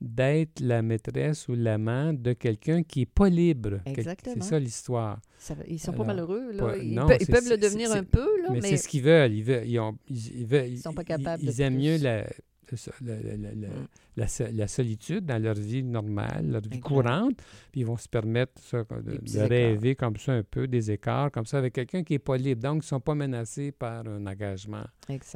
d'être 0.00 0.60
la 0.60 0.80
maîtresse 0.80 1.46
ou 1.48 1.54
l'amant 1.54 2.12
de 2.12 2.32
quelqu'un 2.32 2.82
qui 2.82 3.00
n'est 3.00 3.06
pas 3.06 3.28
libre. 3.28 3.80
Exactement. 3.84 4.36
C'est 4.40 4.48
ça 4.48 4.58
l'histoire. 4.58 5.20
ils 5.68 5.78
sont 5.78 5.92
pas 5.92 6.04
malheureux. 6.04 6.52
Là. 6.52 6.76
ils, 6.78 7.26
peuvent 7.26 7.48
le 7.48 7.58
devenir 7.58 7.92
un 7.92 8.04
peu. 8.04 8.26
Là, 8.42 8.48
mais, 8.52 8.62
c'est 8.62 8.76
ce 8.78 8.88
qu'ils 8.88 9.02
veulent. 9.02 9.32
Ils 9.32 9.44
veulent. 9.44 9.66
Ils, 10.08 10.46
veulent, 10.46 10.76
sont 10.78 10.94
pas 10.94 11.04
capables 11.04 11.42
Ils 11.42 11.60
aiment 11.60 11.76
mieux 11.76 11.98
la, 11.98 12.24
Mm. 12.72 13.86
la, 14.16 14.68
solitude 14.68 15.26
dans 15.26 15.42
leur 15.42 15.54
vie 15.54 15.82
normale, 15.82 16.50
leur 16.50 16.62
vie 16.62 16.80
courante, 16.80 17.36
puis 17.72 17.80
ils 17.80 17.86
vont 17.86 17.96
se 17.96 18.08
permettre 18.08 18.60
de, 18.72 19.40
rêver 19.40 19.94
comme 19.94 20.16
ça 20.16 20.32
un 20.32 20.42
peu, 20.42 20.66
des 20.66 20.90
écarts 20.90 21.30
comme 21.30 21.46
ça, 21.46 21.58
avec 21.58 21.74
quelqu'un 21.74 22.02
qui 22.02 22.14
n'est 22.14 22.18
pas 22.18 22.36
libre. 22.36 22.62
Donc, 22.62 22.76
ils 22.76 22.78
ne 22.78 22.82
sont 22.82 23.00
pas 23.00 23.14
menacés 23.14 23.72
par 23.72 24.06
un 24.06 24.26
engagement 24.26 24.84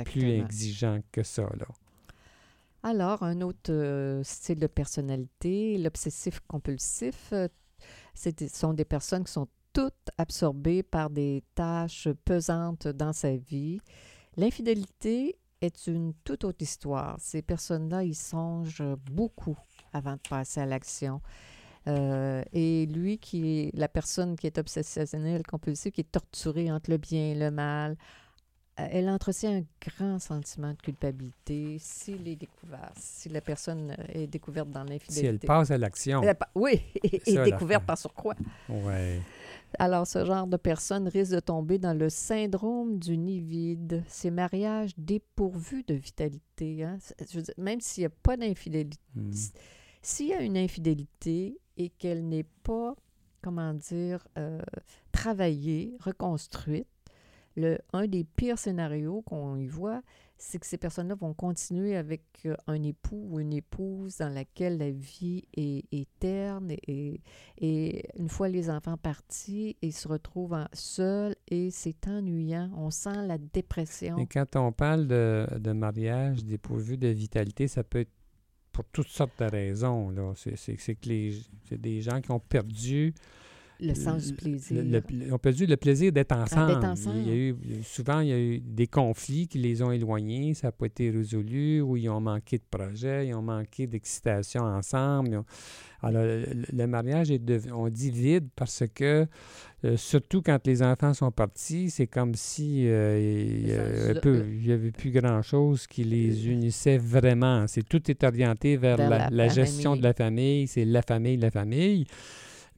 plus 0.05 0.41
exigeant 0.41 1.01
que 1.11 1.23
ça. 1.23 1.42
Là. 1.42 1.66
Alors, 2.83 3.23
un 3.23 3.40
autre 3.40 3.73
euh, 3.73 4.23
style 4.23 4.59
de 4.59 4.66
personnalité, 4.66 5.79
l'obsessif-compulsif, 5.79 7.33
euh, 7.33 7.49
ce 8.14 8.31
sont 8.53 8.75
des 8.75 8.85
personnes 8.85 9.25
qui 9.25 9.33
sont 9.33 9.49
toutes 9.73 10.11
absorbées 10.18 10.83
par 10.83 11.11
des 11.11 11.42
tâches 11.55 12.09
pesantes 12.25 12.87
dans 12.87 13.12
sa 13.12 13.37
vie. 13.37 13.81
L'infidélité 14.37 15.37
est 15.61 15.87
une 15.87 16.14
toute 16.25 16.45
autre 16.45 16.62
histoire. 16.62 17.17
Ces 17.19 17.43
personnes-là, 17.43 18.03
ils 18.03 18.14
songent 18.14 18.97
beaucoup 19.11 19.57
avant 19.93 20.14
de 20.14 20.21
passer 20.29 20.61
à 20.61 20.67
l'action. 20.67 21.21
Euh, 21.87 22.43
et 22.53 22.87
lui, 22.87 23.19
qui 23.19 23.61
est 23.61 23.71
la 23.75 23.88
personne 23.88 24.37
qui 24.37 24.47
est 24.47 24.59
obsessionnelle, 24.59 25.43
compulsive, 25.47 25.93
qui 25.93 26.01
est 26.01 26.11
torturée 26.11 26.73
entre 26.73 26.90
le 26.90 26.97
bien 26.97 27.33
et 27.33 27.35
le 27.35 27.51
mal, 27.51 27.97
euh, 28.81 28.88
elle 28.90 29.09
entretient 29.09 29.59
un 29.59 29.62
grand 29.87 30.19
sentiment 30.19 30.73
de 30.73 30.79
culpabilité 30.79 31.77
s'il 31.79 32.27
est 32.27 32.37
découvert, 32.37 32.90
si 32.97 33.29
la 33.29 33.40
personne 33.40 33.95
est 34.09 34.27
découverte 34.27 34.71
dans 34.71 34.83
l'infidélité. 34.83 35.21
Si 35.21 35.27
elle 35.27 35.38
passe 35.38 35.71
à 35.71 35.79
l'action. 35.79 36.23
Oui, 36.55 36.83
et, 37.05 37.37
découverte 37.45 37.85
par 37.85 37.99
surcroît. 37.99 38.35
Oui. 38.69 39.21
Alors, 39.78 40.06
ce 40.06 40.24
genre 40.24 40.46
de 40.46 40.56
personne 40.56 41.08
risque 41.08 41.32
de 41.32 41.40
tomber 41.40 41.78
dans 41.78 41.96
le 41.96 42.08
syndrome 42.08 42.98
du 42.98 43.16
nid 43.16 43.40
vide, 43.40 44.02
ces 44.06 44.30
mariages 44.30 44.92
dépourvus 44.96 45.84
de 45.84 45.94
vitalité. 45.94 46.84
Hein. 46.84 46.98
même 47.58 47.80
s'il 47.80 48.02
n'y 48.02 48.06
a 48.06 48.10
pas 48.10 48.37
d'infidélité, 48.37 48.98
hmm. 49.14 49.32
s'il 50.02 50.28
y 50.28 50.34
a 50.34 50.42
une 50.42 50.56
infidélité 50.56 51.58
et 51.76 51.90
qu'elle 51.90 52.28
n'est 52.28 52.46
pas, 52.62 52.94
comment 53.42 53.74
dire, 53.74 54.26
euh, 54.38 54.60
travaillée, 55.12 55.96
reconstruite, 56.00 56.87
le, 57.56 57.78
un 57.92 58.06
des 58.06 58.24
pires 58.24 58.58
scénarios 58.58 59.22
qu'on 59.22 59.56
y 59.56 59.66
voit, 59.66 60.02
c'est 60.37 60.59
que 60.59 60.66
ces 60.66 60.79
personnes-là 60.79 61.14
vont 61.14 61.33
continuer 61.33 61.97
avec 61.97 62.23
euh, 62.47 62.55
un 62.66 62.83
époux 62.83 63.29
ou 63.31 63.40
une 63.40 63.53
épouse 63.53 64.18
dans 64.18 64.29
laquelle 64.29 64.79
la 64.79 64.90
vie 64.90 65.44
est, 65.57 65.85
est 65.92 66.09
terne 66.18 66.70
et, 66.70 67.20
et, 67.59 68.05
une 68.18 68.29
fois 68.29 68.49
les 68.49 68.68
enfants 68.68 68.97
partis, 68.97 69.77
ils 69.81 69.92
se 69.92 70.09
retrouvent 70.09 70.66
seuls 70.73 71.37
et 71.49 71.70
c'est 71.70 72.09
ennuyant. 72.09 72.70
On 72.77 72.90
sent 72.90 73.27
la 73.27 73.38
dépression. 73.38 74.18
Et 74.18 74.27
quand 74.27 74.57
on 74.57 74.73
parle 74.73 75.07
de, 75.07 75.47
de 75.59 75.73
mariage 75.73 76.44
dépourvu 76.44 76.97
de 76.97 77.09
vitalité, 77.09 77.68
ça 77.68 77.85
peut 77.85 78.01
être 78.01 78.12
pour 78.73 78.85
toutes 78.87 79.09
sortes 79.09 79.38
de 79.38 79.44
raisons. 79.44 80.35
C'est 80.35 80.77
que 80.77 81.09
les, 81.09 81.40
des 81.70 82.03
gens 82.03 82.20
qui 82.20 82.31
ont 82.33 82.40
perdu 82.40 83.14
le 83.80 83.94
sens 83.94 84.26
du 84.26 84.34
plaisir. 84.34 84.82
on 85.32 85.38
peut 85.38 85.52
dire 85.52 85.68
le 85.68 85.76
plaisir 85.76 86.12
d'être 86.12 86.32
ah, 86.32 86.42
ensemble. 86.42 86.80
Il 87.16 87.28
y 87.28 87.30
a 87.30 87.34
eu, 87.34 87.56
souvent, 87.82 88.20
il 88.20 88.28
y 88.28 88.32
a 88.32 88.38
eu 88.38 88.60
des 88.60 88.87
conflits 88.87 89.48
qui 89.48 89.58
les 89.58 89.82
ont 89.82 89.90
éloignés, 89.90 90.54
ça 90.54 90.68
n'a 90.68 90.72
pas 90.72 90.87
été 90.87 91.10
résolu, 91.10 91.80
ou 91.80 91.96
ils 91.96 92.08
ont 92.08 92.20
manqué 92.20 92.58
de 92.58 92.64
projet, 92.70 93.28
ils 93.28 93.34
ont 93.34 93.42
manqué 93.42 93.87
d'excitation 93.87 94.62
ensemble. 94.62 95.42
Alors, 96.02 96.24
le, 96.24 96.87
mariage 96.87 97.30
est, 97.30 97.40
on 97.72 97.88
dit 97.88 98.10
vide 98.10 98.48
parce 98.54 98.84
que, 98.94 99.26
euh, 99.84 99.96
surtout 99.96 100.42
quand 100.42 100.66
les 100.66 100.82
enfants 100.82 101.14
sont 101.14 101.30
partis, 101.30 101.88
c'est 101.88 102.06
comme 102.06 102.34
si 102.34 102.87
euh, 102.87 103.62
il 104.20 104.66
n'y 104.66 104.72
avait 104.72 104.90
plus 104.90 105.10
grand-chose 105.10 105.87
qui 105.87 106.04
les 106.04 106.48
unissait 106.48 106.98
vraiment. 106.98 107.66
C'est 107.68 107.88
tout 107.88 108.10
est 108.10 108.22
orienté 108.22 108.76
vers, 108.76 108.98
la, 108.98 109.48
gestion 109.48 109.96
de 109.96 110.02
la 110.02 110.12
famille, 110.12 110.66
c'est 110.66 110.84
la 110.84 111.00
famille, 111.00 111.38
la 111.38 111.50
famille. 111.50 112.06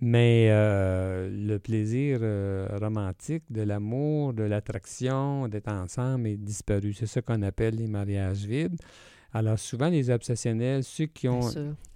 Mais 0.00 0.48
euh, 0.50 1.30
le 1.30 1.59
plaisir 1.59 2.18
euh, 2.20 2.68
romantique 2.78 3.44
de 3.50 3.62
l'amour, 3.62 4.35
de 4.35 4.42
l'attraction, 4.42 5.48
d'être 5.48 5.72
ensemble 5.72 6.28
est 6.28 6.37
disparu. 6.37 6.92
C'est 6.92 7.06
ce 7.06 7.20
qu'on 7.20 7.40
appelle 7.42 7.76
les 7.76 7.87
mariages 7.87 8.44
vides. 8.44 8.76
Alors 9.33 9.59
souvent, 9.59 9.89
les 9.89 10.09
obsessionnels, 10.11 10.85
ceux 10.85 11.07
qui 11.07 11.29
ont 11.29 11.41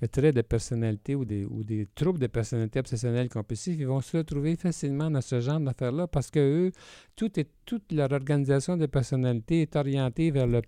le 0.00 0.08
trait 0.08 0.32
de 0.32 0.42
personnalité 0.42 1.14
ou 1.14 1.24
des, 1.24 1.44
ou 1.44 1.62
des 1.62 1.88
troubles 1.94 2.18
de 2.18 2.26
personnalité 2.26 2.80
obsessionnelle 2.80 3.28
compulsif, 3.28 3.76
ils 3.78 3.86
vont 3.86 4.00
se 4.00 4.18
retrouver 4.18 4.56
facilement 4.56 5.10
dans 5.10 5.20
ce 5.20 5.40
genre 5.40 5.60
d'affaires-là 5.60 6.06
parce 6.06 6.30
que 6.30 6.40
eux, 6.40 6.72
tout 7.16 7.38
est, 7.38 7.48
toute 7.64 7.92
leur 7.92 8.12
organisation 8.12 8.76
de 8.76 8.86
personnalité 8.86 9.62
est 9.62 9.76
orientée 9.76 10.30
vers 10.30 10.46
le, 10.46 10.60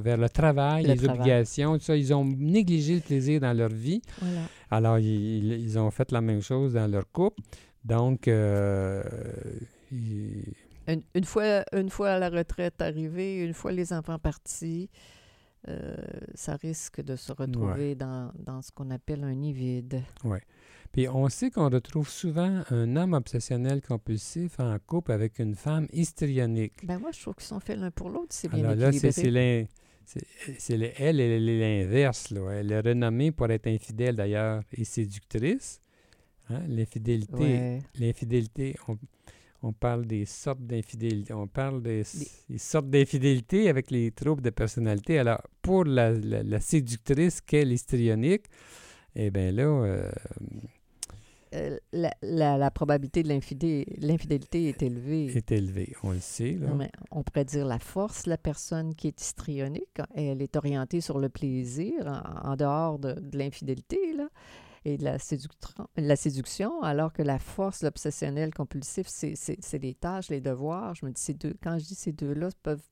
vers, 0.00 0.16
le 0.16 0.28
travail, 0.28 0.84
les 0.84 1.08
obligations, 1.08 1.78
tout 1.78 1.84
ça. 1.84 1.96
Ils 1.96 2.12
ont 2.12 2.24
négligé 2.24 2.96
le 2.96 3.00
plaisir 3.00 3.40
dans 3.40 3.56
leur 3.56 3.70
vie. 3.70 4.02
Alors, 4.70 4.98
ils, 4.98 5.78
ont 5.78 5.90
fait 5.90 6.10
la 6.12 6.20
même 6.20 6.42
chose 6.42 6.74
dans 6.74 6.90
leur 6.90 7.10
couple. 7.10 7.42
Donc, 7.84 8.28
euh, 8.28 9.02
une, 9.90 11.24
fois, 11.24 11.64
une 11.72 11.90
fois 11.90 12.18
la 12.18 12.28
retraite 12.28 12.82
arrivée, 12.82 13.44
une 13.44 13.54
fois 13.54 13.72
les 13.72 13.92
enfants 13.92 14.18
partis, 14.18 14.90
euh, 15.68 15.96
ça 16.34 16.56
risque 16.56 17.00
de 17.02 17.16
se 17.16 17.32
retrouver 17.32 17.94
dans, 17.94 18.30
dans 18.38 18.62
ce 18.62 18.70
qu'on 18.70 18.90
appelle 18.90 19.24
un 19.24 19.34
nid 19.34 19.52
vide. 19.52 20.02
Oui. 20.24 20.38
Puis 20.92 21.08
on 21.08 21.28
sait 21.28 21.50
qu'on 21.50 21.68
retrouve 21.68 22.08
souvent 22.08 22.62
un 22.70 22.96
homme 22.96 23.12
obsessionnel 23.12 23.82
compulsif 23.82 24.58
en 24.60 24.78
couple 24.86 25.12
avec 25.12 25.38
une 25.38 25.54
femme 25.54 25.86
histrionique. 25.92 26.86
Ben 26.86 26.98
moi, 26.98 27.10
je 27.12 27.20
trouve 27.20 27.34
qu'ils 27.34 27.44
sont 27.44 27.60
faits 27.60 27.78
l'un 27.78 27.90
pour 27.90 28.08
l'autre, 28.08 28.28
c'est 28.30 28.48
bien 28.48 28.60
Alors 28.64 28.74
là, 28.76 28.88
équilibré. 28.88 29.12
c'est 29.12 29.22
c'est 29.22 29.30
l'in- 29.30 29.64
c'est- 30.06 30.24
c'est 30.58 30.76
le- 30.78 30.90
elle, 30.96 31.20
elle 31.20 31.48
est 31.48 31.84
l'inverse. 31.84 32.30
là. 32.30 32.50
Elle 32.52 32.72
est 32.72 32.80
renommée 32.80 33.32
pour 33.32 33.50
être 33.50 33.66
infidèle 33.66 34.16
d'ailleurs 34.16 34.62
et 34.72 34.84
séductrice. 34.84 35.80
Hein, 36.48 36.62
L'infidélité, 36.68 37.34
Ouais. 37.36 37.78
l'infidélité, 37.98 38.74
on, 38.88 38.96
on 39.62 39.72
parle 39.72 40.06
des 40.06 40.24
sortes 40.24 40.60
d'infidélité. 40.64 41.32
On 41.34 41.46
parle 41.48 41.82
des, 41.82 42.02
des 42.48 42.58
sortes 42.58 42.88
d'infidélité 42.90 43.68
avec 43.68 43.90
les 43.90 44.10
troubles 44.12 44.42
de 44.42 44.50
personnalité. 44.50 45.18
Alors, 45.18 45.42
pour 45.62 45.84
la, 45.84 46.12
la- 46.12 46.42
la 46.42 46.60
séductrice 46.60 47.40
qu'est 47.40 47.64
l'histrionique, 47.64 48.44
eh 49.16 49.30
bien 49.30 49.50
là, 49.52 49.62
euh, 49.64 50.10
Euh, 51.54 51.78
la, 51.94 52.12
la- 52.22 52.70
probabilité 52.70 53.22
de 53.22 53.28
l'infidé- 53.28 53.86
l'infidélité 54.02 54.68
est 54.68 54.82
élevée. 54.82 55.34
est 55.34 55.50
élevée. 55.50 55.94
On 56.02 56.10
le 56.12 56.20
sait. 56.20 56.58
Là. 56.60 56.74
Mais 56.74 56.90
on 57.10 57.22
pourrait 57.22 57.46
dire 57.46 57.64
la 57.64 57.78
force, 57.78 58.26
la 58.26 58.36
personne 58.36 58.94
qui 58.94 59.06
est 59.08 59.18
histrionique, 59.18 59.96
elle 60.14 60.42
est 60.42 60.56
orientée 60.56 61.00
sur 61.00 61.18
le 61.18 61.30
plaisir 61.30 62.06
en, 62.06 62.50
en 62.50 62.54
dehors 62.56 62.98
de, 62.98 63.14
de 63.14 63.38
l'infidélité 63.38 64.12
là, 64.14 64.28
et 64.84 64.96
de 64.96 65.04
la, 65.04 65.18
séduction, 66.16 66.82
alors 66.82 67.12
que 67.12 67.22
la 67.22 67.38
force, 67.38 67.82
l'obsessionnel 67.82 68.52
compulsif, 68.54 69.06
c'est, 69.08 69.34
les 69.82 69.94
tâches, 69.94 70.28
les 70.30 70.40
devoirs. 70.40 70.94
Je 70.94 71.06
me 71.06 71.10
dis, 71.10 71.20
ces 71.20 71.34
deux, 71.34 71.54
quand 71.62 71.78
je 71.78 71.84
dis 71.84 71.94
ces 71.94 72.12
deux-là, 72.12 72.48
peuvent, 72.62 72.82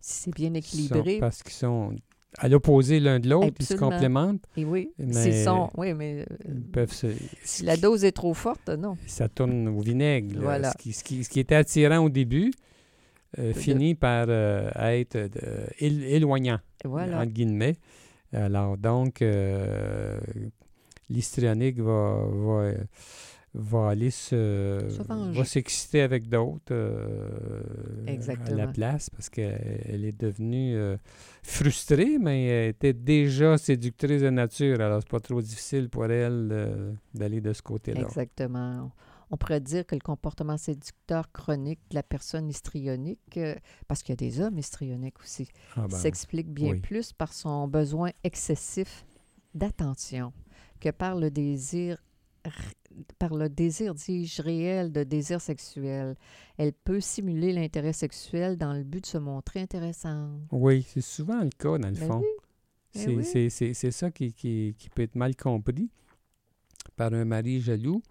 si 0.00 0.22
c'est 0.22 0.34
bien 0.34 0.52
équilibré, 0.54 1.18
parce 1.18 1.42
qu'ils 1.42 1.52
sont 1.52 1.94
à 2.38 2.48
l'opposé 2.48 3.00
l'un 3.00 3.18
de 3.18 3.28
l'autre, 3.28 3.54
ils 3.58 3.66
se 3.66 3.74
complémentent. 3.74 4.44
et 4.56 4.64
oui, 4.64 4.92
mais- 4.98 5.44
sont, 5.44 5.68
oui, 5.76 5.94
mais 5.94 6.20
euh, 6.22 6.36
Ils 6.48 6.62
peuvent 6.62 6.92
se- 6.92 7.08
si 7.44 7.64
la 7.64 7.76
dose 7.76 8.04
est 8.04 8.12
trop 8.12 8.34
forte, 8.34 8.68
non. 8.68 8.96
ça 9.06 9.28
tourne 9.28 9.66
au 9.68 9.80
vinaigre. 9.80 10.34
là. 10.36 10.40
Voilà. 10.40 10.70
Ce, 10.72 10.76
qui, 10.78 10.92
ce 10.92 11.02
qui- 11.04 11.24
ce 11.24 11.28
qui 11.28 11.40
était 11.40 11.56
attirant 11.56 11.98
au 11.98 12.08
début 12.08 12.52
euh, 13.38 13.48
De- 13.48 13.58
finit 13.58 13.94
par 13.96 14.26
euh, 14.28 14.70
être 14.76 15.16
euh, 15.16 15.66
él- 15.80 16.02
éloignant, 16.04 16.58
Voilà. 16.84 17.18
entre 17.20 17.30
guillemets. 17.32 17.76
Alors, 18.32 18.76
donc, 18.78 19.22
l'histrionique 21.10 21.78
va, 21.80 22.24
va, 22.24 22.72
va 23.54 23.90
aller 23.90 24.10
se... 24.10 24.80
Va 25.32 25.44
s'exciter 25.44 26.02
avec 26.02 26.28
d'autres 26.28 26.72
euh, 26.72 27.60
à 28.46 28.50
la 28.50 28.68
place 28.68 29.10
parce 29.10 29.28
qu'elle 29.28 29.82
elle 29.86 30.04
est 30.04 30.18
devenue 30.18 30.76
euh, 30.76 30.96
frustrée, 31.42 32.18
mais 32.18 32.46
elle 32.46 32.68
était 32.70 32.92
déjà 32.92 33.58
séductrice 33.58 34.22
de 34.22 34.30
nature. 34.30 34.80
Alors, 34.80 35.00
c'est 35.02 35.10
pas 35.10 35.20
trop 35.20 35.42
difficile 35.42 35.88
pour 35.88 36.06
elle 36.06 36.96
d'aller 37.14 37.40
de 37.40 37.52
ce 37.52 37.62
côté-là. 37.62 38.02
Exactement. 38.02 38.90
On 39.30 39.36
pourrait 39.36 39.60
dire 39.60 39.86
que 39.86 39.94
le 39.94 40.00
comportement 40.00 40.56
séducteur 40.56 41.30
chronique 41.30 41.78
de 41.90 41.94
la 41.94 42.02
personne 42.02 42.48
histrionique, 42.48 43.36
euh, 43.36 43.54
parce 43.86 44.02
qu'il 44.02 44.12
y 44.12 44.14
a 44.14 44.28
des 44.28 44.40
hommes 44.40 44.58
histrioniques 44.58 45.20
aussi, 45.20 45.48
Ah 45.76 45.86
ben, 45.88 45.96
s'explique 45.96 46.48
bien 46.52 46.72
oui. 46.72 46.80
plus 46.80 47.12
par 47.12 47.32
son 47.32 47.68
besoin 47.68 48.10
excessif 48.24 49.04
d'attention 49.54 50.32
que 50.80 50.90
par 50.90 51.16
le 51.16 51.30
désir 51.30 51.98
par 53.18 53.34
le 53.34 53.48
désir, 53.48 53.94
dis-je, 53.94 54.42
réel 54.42 54.90
de 54.90 55.04
désir 55.04 55.40
sexuel. 55.40 56.16
Elle 56.56 56.72
peut 56.72 57.00
simuler 57.00 57.52
l'intérêt 57.52 57.92
sexuel 57.92 58.56
dans 58.56 58.72
le 58.72 58.82
but 58.82 59.02
de 59.02 59.06
se 59.06 59.18
montrer 59.18 59.60
intéressante. 59.60 60.40
Oui, 60.50 60.84
c'est 60.88 61.00
souvent 61.02 61.40
le 61.42 61.50
cas, 61.50 61.78
dans 61.78 61.88
le 61.88 61.94
Ben 61.94 62.06
fond. 62.08 62.18
oui, 62.20 62.26
ben 62.94 63.00
C'est 63.02 63.14
oui. 63.14 63.24
c'est- 63.24 63.48
c'est- 63.50 63.74
c'est 63.74 63.90
ça 63.92 64.10
qui, 64.10 64.32
qui- 64.32 64.74
qui 64.76 64.88
peut 64.90 65.02
être 65.02 65.14
mal 65.14 65.36
compris 65.36 65.88
par 66.96 67.12
un 67.12 67.24
mari 67.24 67.60
jaloux. 67.60 68.02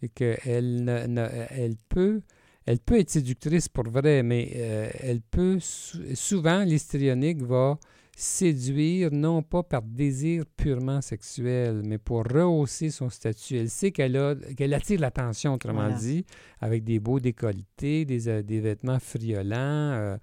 C'est 0.00 0.08
qu'elle 0.08 0.84
ne- 0.84 1.06
ne- 1.06 1.28
elle 1.50 1.76
peut, 1.88 2.20
elle 2.66 2.80
peut 2.80 2.98
être 2.98 3.10
séductrice 3.10 3.68
pour 3.68 3.84
vrai, 3.88 4.22
mais 4.22 4.50
euh, 4.56 4.90
elle 5.00 5.22
peut, 5.22 5.58
sou- 5.60 6.14
souvent, 6.14 6.62
l'histrionique 6.64 7.40
va 7.42 7.78
séduire 8.20 9.10
non 9.12 9.42
pas 9.42 9.62
par 9.62 9.80
désir 9.82 10.44
purement 10.56 11.00
sexuel, 11.00 11.80
mais 11.84 11.96
pour 11.96 12.22
rehausser 12.24 12.90
son 12.90 13.08
statut. 13.08 13.56
Elle 13.56 13.70
sait 13.70 13.92
qu'elle 13.92 14.38
qu'elle 14.56 14.74
attire 14.74 15.00
l'attention, 15.00 15.54
autrement 15.54 15.80
Voilà. 15.88 15.96
dit, 15.96 16.26
avec 16.60 16.84
des 16.84 17.00
beaux 17.00 17.18
décolletés, 17.18 18.04
des, 18.04 18.28
euh, 18.28 18.42
des 18.42 18.60
vêtements 18.60 18.98
friolents, 18.98 19.56
euh, 19.56 20.16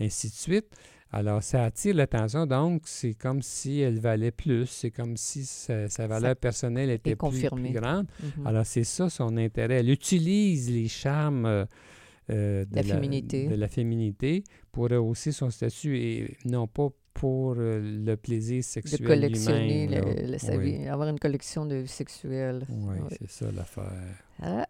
ainsi 0.00 0.28
de 0.30 0.34
suite. 0.34 0.66
Alors, 1.12 1.44
ça 1.44 1.62
attire 1.64 1.94
l'attention, 1.94 2.44
donc 2.44 2.82
c'est 2.86 3.14
comme 3.14 3.40
si 3.40 3.78
elle 3.78 4.00
valait 4.00 4.32
plus, 4.32 4.66
c'est 4.66 4.90
comme 4.90 5.16
si 5.16 5.44
sa, 5.44 5.88
sa 5.88 6.08
valeur 6.08 6.34
personnelle 6.34 6.90
était 6.90 7.14
plus, 7.14 7.48
grande. 7.72 8.08
Mhm. 8.36 8.46
Alors, 8.48 8.66
c'est 8.66 8.82
ça 8.82 9.08
son 9.08 9.36
intérêt. 9.36 9.76
Elle 9.76 9.90
utilise 9.90 10.68
les 10.72 10.88
charmes 10.88 11.46
euh, 11.46 12.64
de, 12.64 12.74
La 12.74 12.82
féminité. 12.82 13.46
de 13.46 13.54
la 13.54 13.68
féminité 13.68 14.42
pour 14.72 14.88
rehausser 14.88 15.30
son 15.30 15.50
statut 15.50 15.96
et 15.98 16.36
non 16.46 16.66
pas 16.66 16.88
pour 17.14 17.54
euh, 17.56 17.80
le 17.80 18.16
plaisir 18.16 18.58
de 18.58 18.62
sexuel 18.62 19.06
collectionner, 19.06 19.86
lui-même. 19.86 20.04
là. 20.04 20.38
le- 20.52 20.58
Oui. 20.58 20.86
avoir 20.88 21.08
une 21.08 21.18
collection 21.18 21.64
de 21.64 21.86
sexuelle. 21.86 22.66
Oui, 22.68 22.96
Oui. 23.00 23.16
c'est 23.18 23.30
ça 23.30 23.50
l'affaire. 23.52 24.16
Ah. 24.42 24.66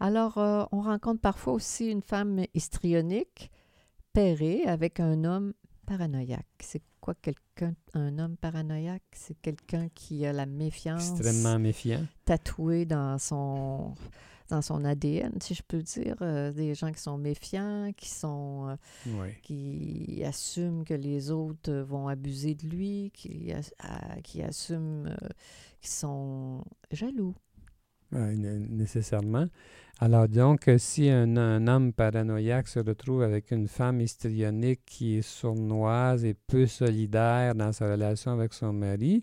Alors, 0.00 0.38
euh, 0.38 0.64
on 0.72 0.80
rencontre 0.80 1.20
parfois 1.20 1.52
aussi 1.52 1.90
une 1.90 2.02
femme 2.02 2.44
histrionique 2.54 3.50
pairée 4.12 4.62
avec 4.64 4.98
un 5.00 5.24
homme 5.24 5.52
paranoïaque. 5.86 6.46
C'est 6.60 6.82
quoi 7.00 7.14
quelqu'un, 7.14 7.74
un 7.94 8.18
homme 8.18 8.36
paranoïaque? 8.36 9.02
C'est 9.12 9.40
quelqu'un 9.40 9.88
qui 9.94 10.24
a 10.26 10.32
la 10.32 10.46
méfiance 10.46 11.10
Extrêmement 11.12 11.58
méfiant. 11.58 12.04
tatouée 12.24 12.84
dans 12.84 13.18
son, 13.18 13.94
dans 14.52 14.60
son 14.62 14.84
ADN, 14.84 15.32
si 15.40 15.54
je 15.54 15.62
peux 15.66 15.82
dire. 15.82 16.16
Euh, 16.20 16.52
des 16.52 16.74
gens 16.74 16.92
qui 16.92 17.00
sont 17.00 17.16
méfiants, 17.16 17.90
qui 17.96 18.10
sont... 18.10 18.68
euh, 18.68 18.76
Oui. 19.06 19.28
qui 19.42 20.22
assume 20.24 20.84
que 20.84 20.92
les 20.94 21.30
autres 21.30 21.70
euh, 21.72 21.82
vont 21.82 22.06
abuser 22.08 22.54
de 22.54 22.66
lui, 22.66 23.10
qui, 23.14 23.50
à- 23.78 24.20
qui 24.22 24.42
euh, 25.06 25.16
qu'ils 25.80 25.90
sont 25.90 26.64
jaloux. 26.90 27.34
Né- 28.12 28.66
nécessairement. 28.68 29.46
Alors 30.00 30.26
donc, 30.28 30.66
euh, 30.68 30.78
si 30.78 31.08
un, 31.08 31.36
un 31.36 31.66
homme 31.68 31.92
paranoïaque 31.92 32.66
se 32.68 32.80
retrouve 32.80 33.22
avec 33.22 33.52
une 33.52 33.68
femme 33.68 34.00
histrionique 34.00 34.80
qui 34.84 35.18
est 35.18 35.22
sournoise 35.22 36.24
et 36.24 36.34
peu 36.34 36.66
solidaire 36.66 37.54
dans 37.54 37.72
sa 37.72 37.90
relation 37.90 38.32
avec 38.32 38.52
son 38.52 38.72
mari, 38.72 39.20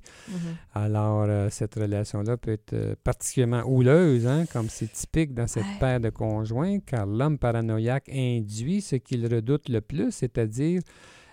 alors 0.74 1.26
euh, 1.28 1.50
cette 1.50 1.76
relation-là 1.76 2.38
peut 2.38 2.52
être 2.52 2.74
euh, 2.74 2.96
particulièrement 3.04 3.64
houleuse, 3.66 4.26
hein, 4.26 4.46
comme 4.52 4.70
c'est 4.70 4.92
typique 4.92 5.34
dans 5.34 5.48
cette 5.48 5.64
Ouais. 5.64 5.80
paire 5.80 6.00
de 6.00 6.10
conjoints, 6.10 6.80
car 6.80 7.06
l'homme 7.06 7.38
paranoïaque 7.38 8.10
induit 8.10 8.82
ce 8.82 8.96
qu'il 8.96 9.24
redoute 9.28 9.68
le 9.70 9.82
plus, 9.82 10.12
c'est-à-dire 10.12 10.82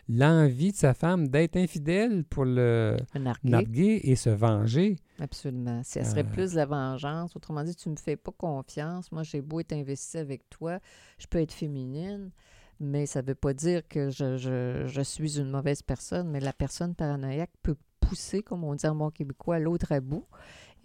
l'envie 0.08 0.72
de 0.72 0.76
sa 0.76 0.94
femme 0.94 1.28
d'être 1.28 1.56
infidèle 1.56 2.24
pour 2.24 2.44
le 2.44 2.96
narguer 3.44 4.00
et 4.04 4.16
se 4.16 4.30
venger. 4.30 4.96
absolument. 5.18 5.82
Ça 5.82 6.04
serait 6.04 6.20
Euh. 6.24 6.32
plus 6.32 6.54
la 6.54 6.66
vengeance. 6.66 7.34
Autrement 7.36 7.64
dit, 7.64 7.74
tu 7.74 7.88
me 7.88 7.96
fais 7.96 8.16
pas 8.16 8.32
confiance. 8.32 9.10
Moi, 9.12 9.22
j'ai 9.22 9.40
beau 9.40 9.60
être 9.60 9.72
investi 9.72 10.18
avec 10.18 10.48
toi, 10.50 10.78
je 11.18 11.26
peux 11.26 11.38
être 11.40 11.52
féminine, 11.52 12.30
mais 12.78 13.06
ça 13.06 13.22
veut 13.22 13.34
pas 13.34 13.54
dire 13.54 13.86
que 13.88 14.10
je, 14.10 14.36
je- 14.36 14.84
je 14.86 15.00
suis 15.00 15.38
une 15.38 15.50
mauvaise 15.50 15.82
personne. 15.82 16.28
Mais 16.30 16.40
la 16.40 16.52
personne 16.52 16.94
paranoïaque 16.94 17.52
peut 17.62 17.76
pousser, 18.00 18.42
comme 18.42 18.62
on 18.62 18.74
dit 18.74 18.86
en 18.86 18.94
bon 18.94 19.10
québécois, 19.10 19.58
l'autre 19.58 19.90
à 19.90 20.00
bout. 20.00 20.26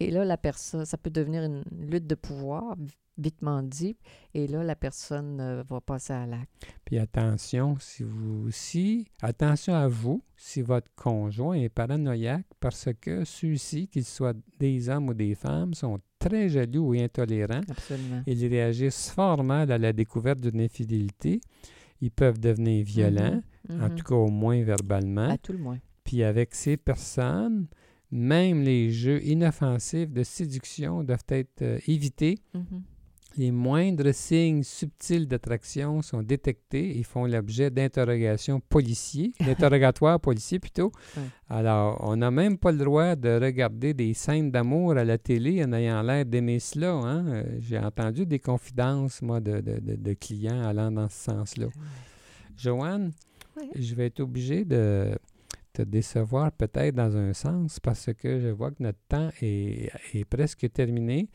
Et 0.02 0.10
là, 0.10 0.24
la 0.24 0.36
personne, 0.36 0.84
ça 0.84 0.98
peut 0.98 1.10
devenir 1.10 1.44
une 1.44 1.62
lutte 1.70 2.08
de 2.08 2.16
pouvoir, 2.16 2.74
vitement 3.18 3.62
dit. 3.62 3.96
Et 4.34 4.48
là, 4.48 4.64
la 4.64 4.74
personne 4.74 5.40
euh, 5.40 5.62
va 5.62 5.80
passer 5.80 6.12
à 6.12 6.26
l'acte. 6.26 6.50
Puis 6.84 6.98
attention, 6.98 7.76
si 7.78 8.02
vous 8.02 8.50
si 8.50 9.06
attention 9.20 9.74
à 9.74 9.86
vous, 9.86 10.24
si 10.36 10.60
votre 10.60 10.90
conjoint 10.96 11.54
est 11.54 11.68
paranoïaque, 11.68 12.46
parce 12.58 12.88
que 13.00 13.24
ceux-ci, 13.24 13.86
qu'ils 13.86 14.04
soient 14.04 14.34
des 14.58 14.88
hommes 14.88 15.10
ou 15.10 15.14
des 15.14 15.36
femmes, 15.36 15.72
sont 15.74 16.00
très 16.18 16.48
jaloux 16.48 16.94
et 16.94 17.04
intolérants. 17.04 17.60
Absolument. 17.68 18.22
Ils 18.26 18.46
réagissent 18.48 19.10
fort 19.10 19.44
mal 19.44 19.70
à 19.70 19.78
la 19.78 19.92
découverte 19.92 20.40
d'une 20.40 20.60
infidélité. 20.60 21.40
Ils 22.00 22.10
peuvent 22.10 22.40
devenir 22.40 22.84
violents, 22.84 23.40
Mhm, 23.68 23.80
en 23.80 23.88
mhm. 23.88 23.94
tout 23.94 24.04
cas 24.04 24.14
au 24.16 24.28
moins 24.30 24.60
verbalement. 24.64 25.28
À 25.30 25.38
tout 25.38 25.52
le 25.52 25.58
moins. 25.58 25.78
Puis 26.02 26.24
avec 26.24 26.56
ces 26.56 26.76
personnes, 26.76 27.68
même 28.12 28.62
les 28.62 28.92
jeux 28.92 29.20
inoffensifs 29.24 30.10
de 30.12 30.22
séduction 30.22 31.02
doivent 31.02 31.24
être 31.30 31.62
euh, 31.62 31.78
évités. 31.88 32.38
Mhm. 32.54 32.82
Les 33.38 33.50
moindres 33.50 34.12
signes 34.14 34.62
subtils 34.62 35.26
d'attraction 35.26 36.02
sont 36.02 36.22
détectés 36.22 36.98
et 36.98 37.02
font 37.02 37.24
l'objet 37.24 37.70
d'interrogations 37.70 38.60
policiers, 38.60 39.32
d'interrogatoires 39.40 40.20
policiers 40.20 40.58
plutôt. 40.58 40.92
Ouais. 41.16 41.22
Alors, 41.48 41.96
on 42.06 42.14
n'a 42.16 42.30
même 42.30 42.58
pas 42.58 42.72
le 42.72 42.76
droit 42.84 43.16
de 43.16 43.40
regarder 43.42 43.94
des 43.94 44.12
scènes 44.12 44.50
d'amour 44.50 44.92
à 44.98 45.04
la 45.04 45.16
télé 45.16 45.64
en 45.64 45.72
ayant 45.72 46.02
l'air 46.02 46.26
d'aimer 46.26 46.58
cela. 46.58 46.92
hein. 46.92 47.26
Euh, 47.28 47.44
J'ai 47.60 47.78
entendu 47.78 48.26
des 48.26 48.38
confidences, 48.38 49.22
moi, 49.22 49.40
de, 49.40 49.62
de- 49.62 49.80
de- 49.80 49.96
de 49.96 50.12
clients 50.12 50.60
allant 50.62 50.92
dans 50.92 51.08
ce 51.08 51.24
sens-là. 51.30 51.68
Joanne, 52.58 53.12
Oui. 53.56 53.70
je 53.78 53.94
vais 53.94 54.06
être 54.06 54.20
obligé 54.20 54.66
de, 54.66 55.16
te 55.72 55.82
décevoir 55.82 56.52
peut-être 56.52 56.94
dans 56.94 57.16
un 57.16 57.32
sens 57.32 57.80
parce 57.80 58.10
que 58.14 58.40
je 58.40 58.48
vois 58.48 58.70
que 58.70 58.82
notre 58.82 58.98
temps 59.08 59.30
est, 59.40 59.90
est 60.14 60.24
presque 60.24 60.70
terminé. 60.72 61.28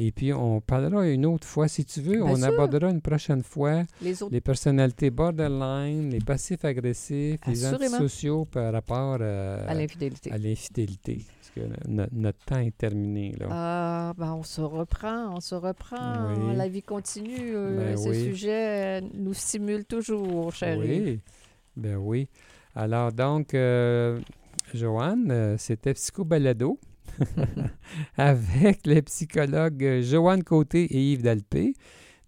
Et 0.00 0.12
puis, 0.12 0.32
on 0.32 0.60
parlera 0.60 1.08
une 1.08 1.26
autre 1.26 1.44
fois, 1.46 1.66
si 1.66 1.84
tu 1.84 2.00
veux. 2.00 2.22
Bien 2.22 2.24
on 2.24 2.36
sûr. 2.36 2.46
abordera 2.46 2.88
une 2.88 3.00
prochaine 3.00 3.42
fois 3.42 3.82
Les 4.00 4.22
autres. 4.22 4.32
les 4.32 4.40
personnalités 4.40 5.10
borderline, 5.10 6.10
les 6.10 6.20
passifs 6.20 6.64
agressifs, 6.64 7.40
les 7.48 7.66
antisociaux 7.66 8.44
par 8.44 8.72
rapport 8.72 9.18
euh, 9.20 9.64
à 9.66 9.74
l'infidélité. 9.74 10.30
à 10.30 10.38
l'infidélité. 10.38 11.24
Parce 11.40 11.50
que 11.50 11.88
no- 11.88 12.06
notre 12.12 12.38
temps 12.44 12.60
est 12.60 12.76
terminé. 12.78 13.34
Là. 13.40 13.46
Ah, 13.50 14.14
ben 14.16 14.34
on 14.34 14.44
se 14.44 14.60
reprend, 14.60 15.34
on 15.34 15.40
se 15.40 15.56
reprend. 15.56 16.32
Oui. 16.48 16.54
La 16.54 16.68
vie 16.68 16.82
continue. 16.82 17.56
euh, 17.56 17.76
Ben 17.76 17.96
ces 17.96 18.10
oui. 18.10 18.24
sujets 18.26 19.00
euh, 19.02 19.08
nous 19.14 19.34
stimulent 19.34 19.84
toujours, 19.84 20.52
chérie. 20.54 21.00
Oui, 21.02 21.20
ben 21.76 21.96
oui. 21.96 22.28
Alors 22.74 23.12
donc, 23.12 23.54
euh, 23.54 24.20
Joanne, 24.74 25.30
euh, 25.30 25.56
c'était 25.58 25.94
Psycho 25.94 26.24
Balado 26.24 26.78
avec 28.16 28.86
les 28.86 29.02
psychologues 29.02 29.84
euh, 29.84 30.02
Joanne 30.02 30.44
Côté 30.44 30.84
et 30.84 31.12
Yves 31.12 31.22
Dalpé. 31.22 31.74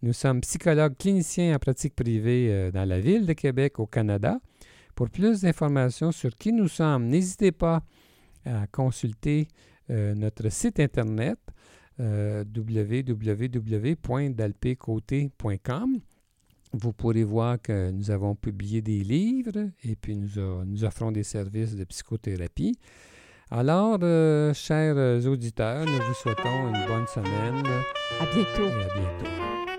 Nous 0.03 0.13
sommes 0.13 0.41
psychologues 0.41 0.97
cliniciens 0.97 1.55
en 1.55 1.59
pratique 1.59 1.95
privée 1.95 2.71
dans 2.73 2.89
la 2.89 3.01
ville 3.01 3.27
de 3.27 3.35
Québec 3.35 3.79
au 3.79 3.87
Canada. 3.87 4.41
Pour 4.95 5.11
plus 5.11 5.43
d'informations 5.43 6.11
sur 6.11 6.35
qui 6.35 6.53
nous 6.53 6.69
sommes, 6.69 7.07
n'hésitez 7.07 7.53
pas 7.53 7.83
à 8.47 8.67
consulter 8.69 9.49
euh, 9.91 10.15
notre 10.15 10.49
site 10.51 10.79
internet 10.79 11.39
euh. 11.99 12.45
Vous 16.73 16.93
pourrez 16.93 17.25
voir 17.25 17.61
que 17.61 17.91
nous 17.91 18.11
avons 18.11 18.35
publié 18.37 18.81
des 18.81 19.01
livres 19.01 19.71
et 19.85 19.97
puis 19.97 20.17
nous, 20.17 20.39
a- 20.39 20.65
nous 20.65 20.85
offrons 20.85 21.11
des 21.11 21.25
services 21.25 21.75
de 21.75 21.85
psychothérapie. 21.85 22.77
Alors, 23.51 23.99
euh, 24.03 24.55
chers 24.55 25.27
auditeurs, 25.27 25.85
nous 25.85 25.93
vous 26.07 26.15
souhaitons 26.15 26.69
une 26.69 26.87
bonne 26.87 27.07
semaine 27.09 27.67
À 28.21 28.25
bientôt. 28.33 28.63
et 28.63 28.85
à 28.85 28.95
bientôt. 28.95 29.70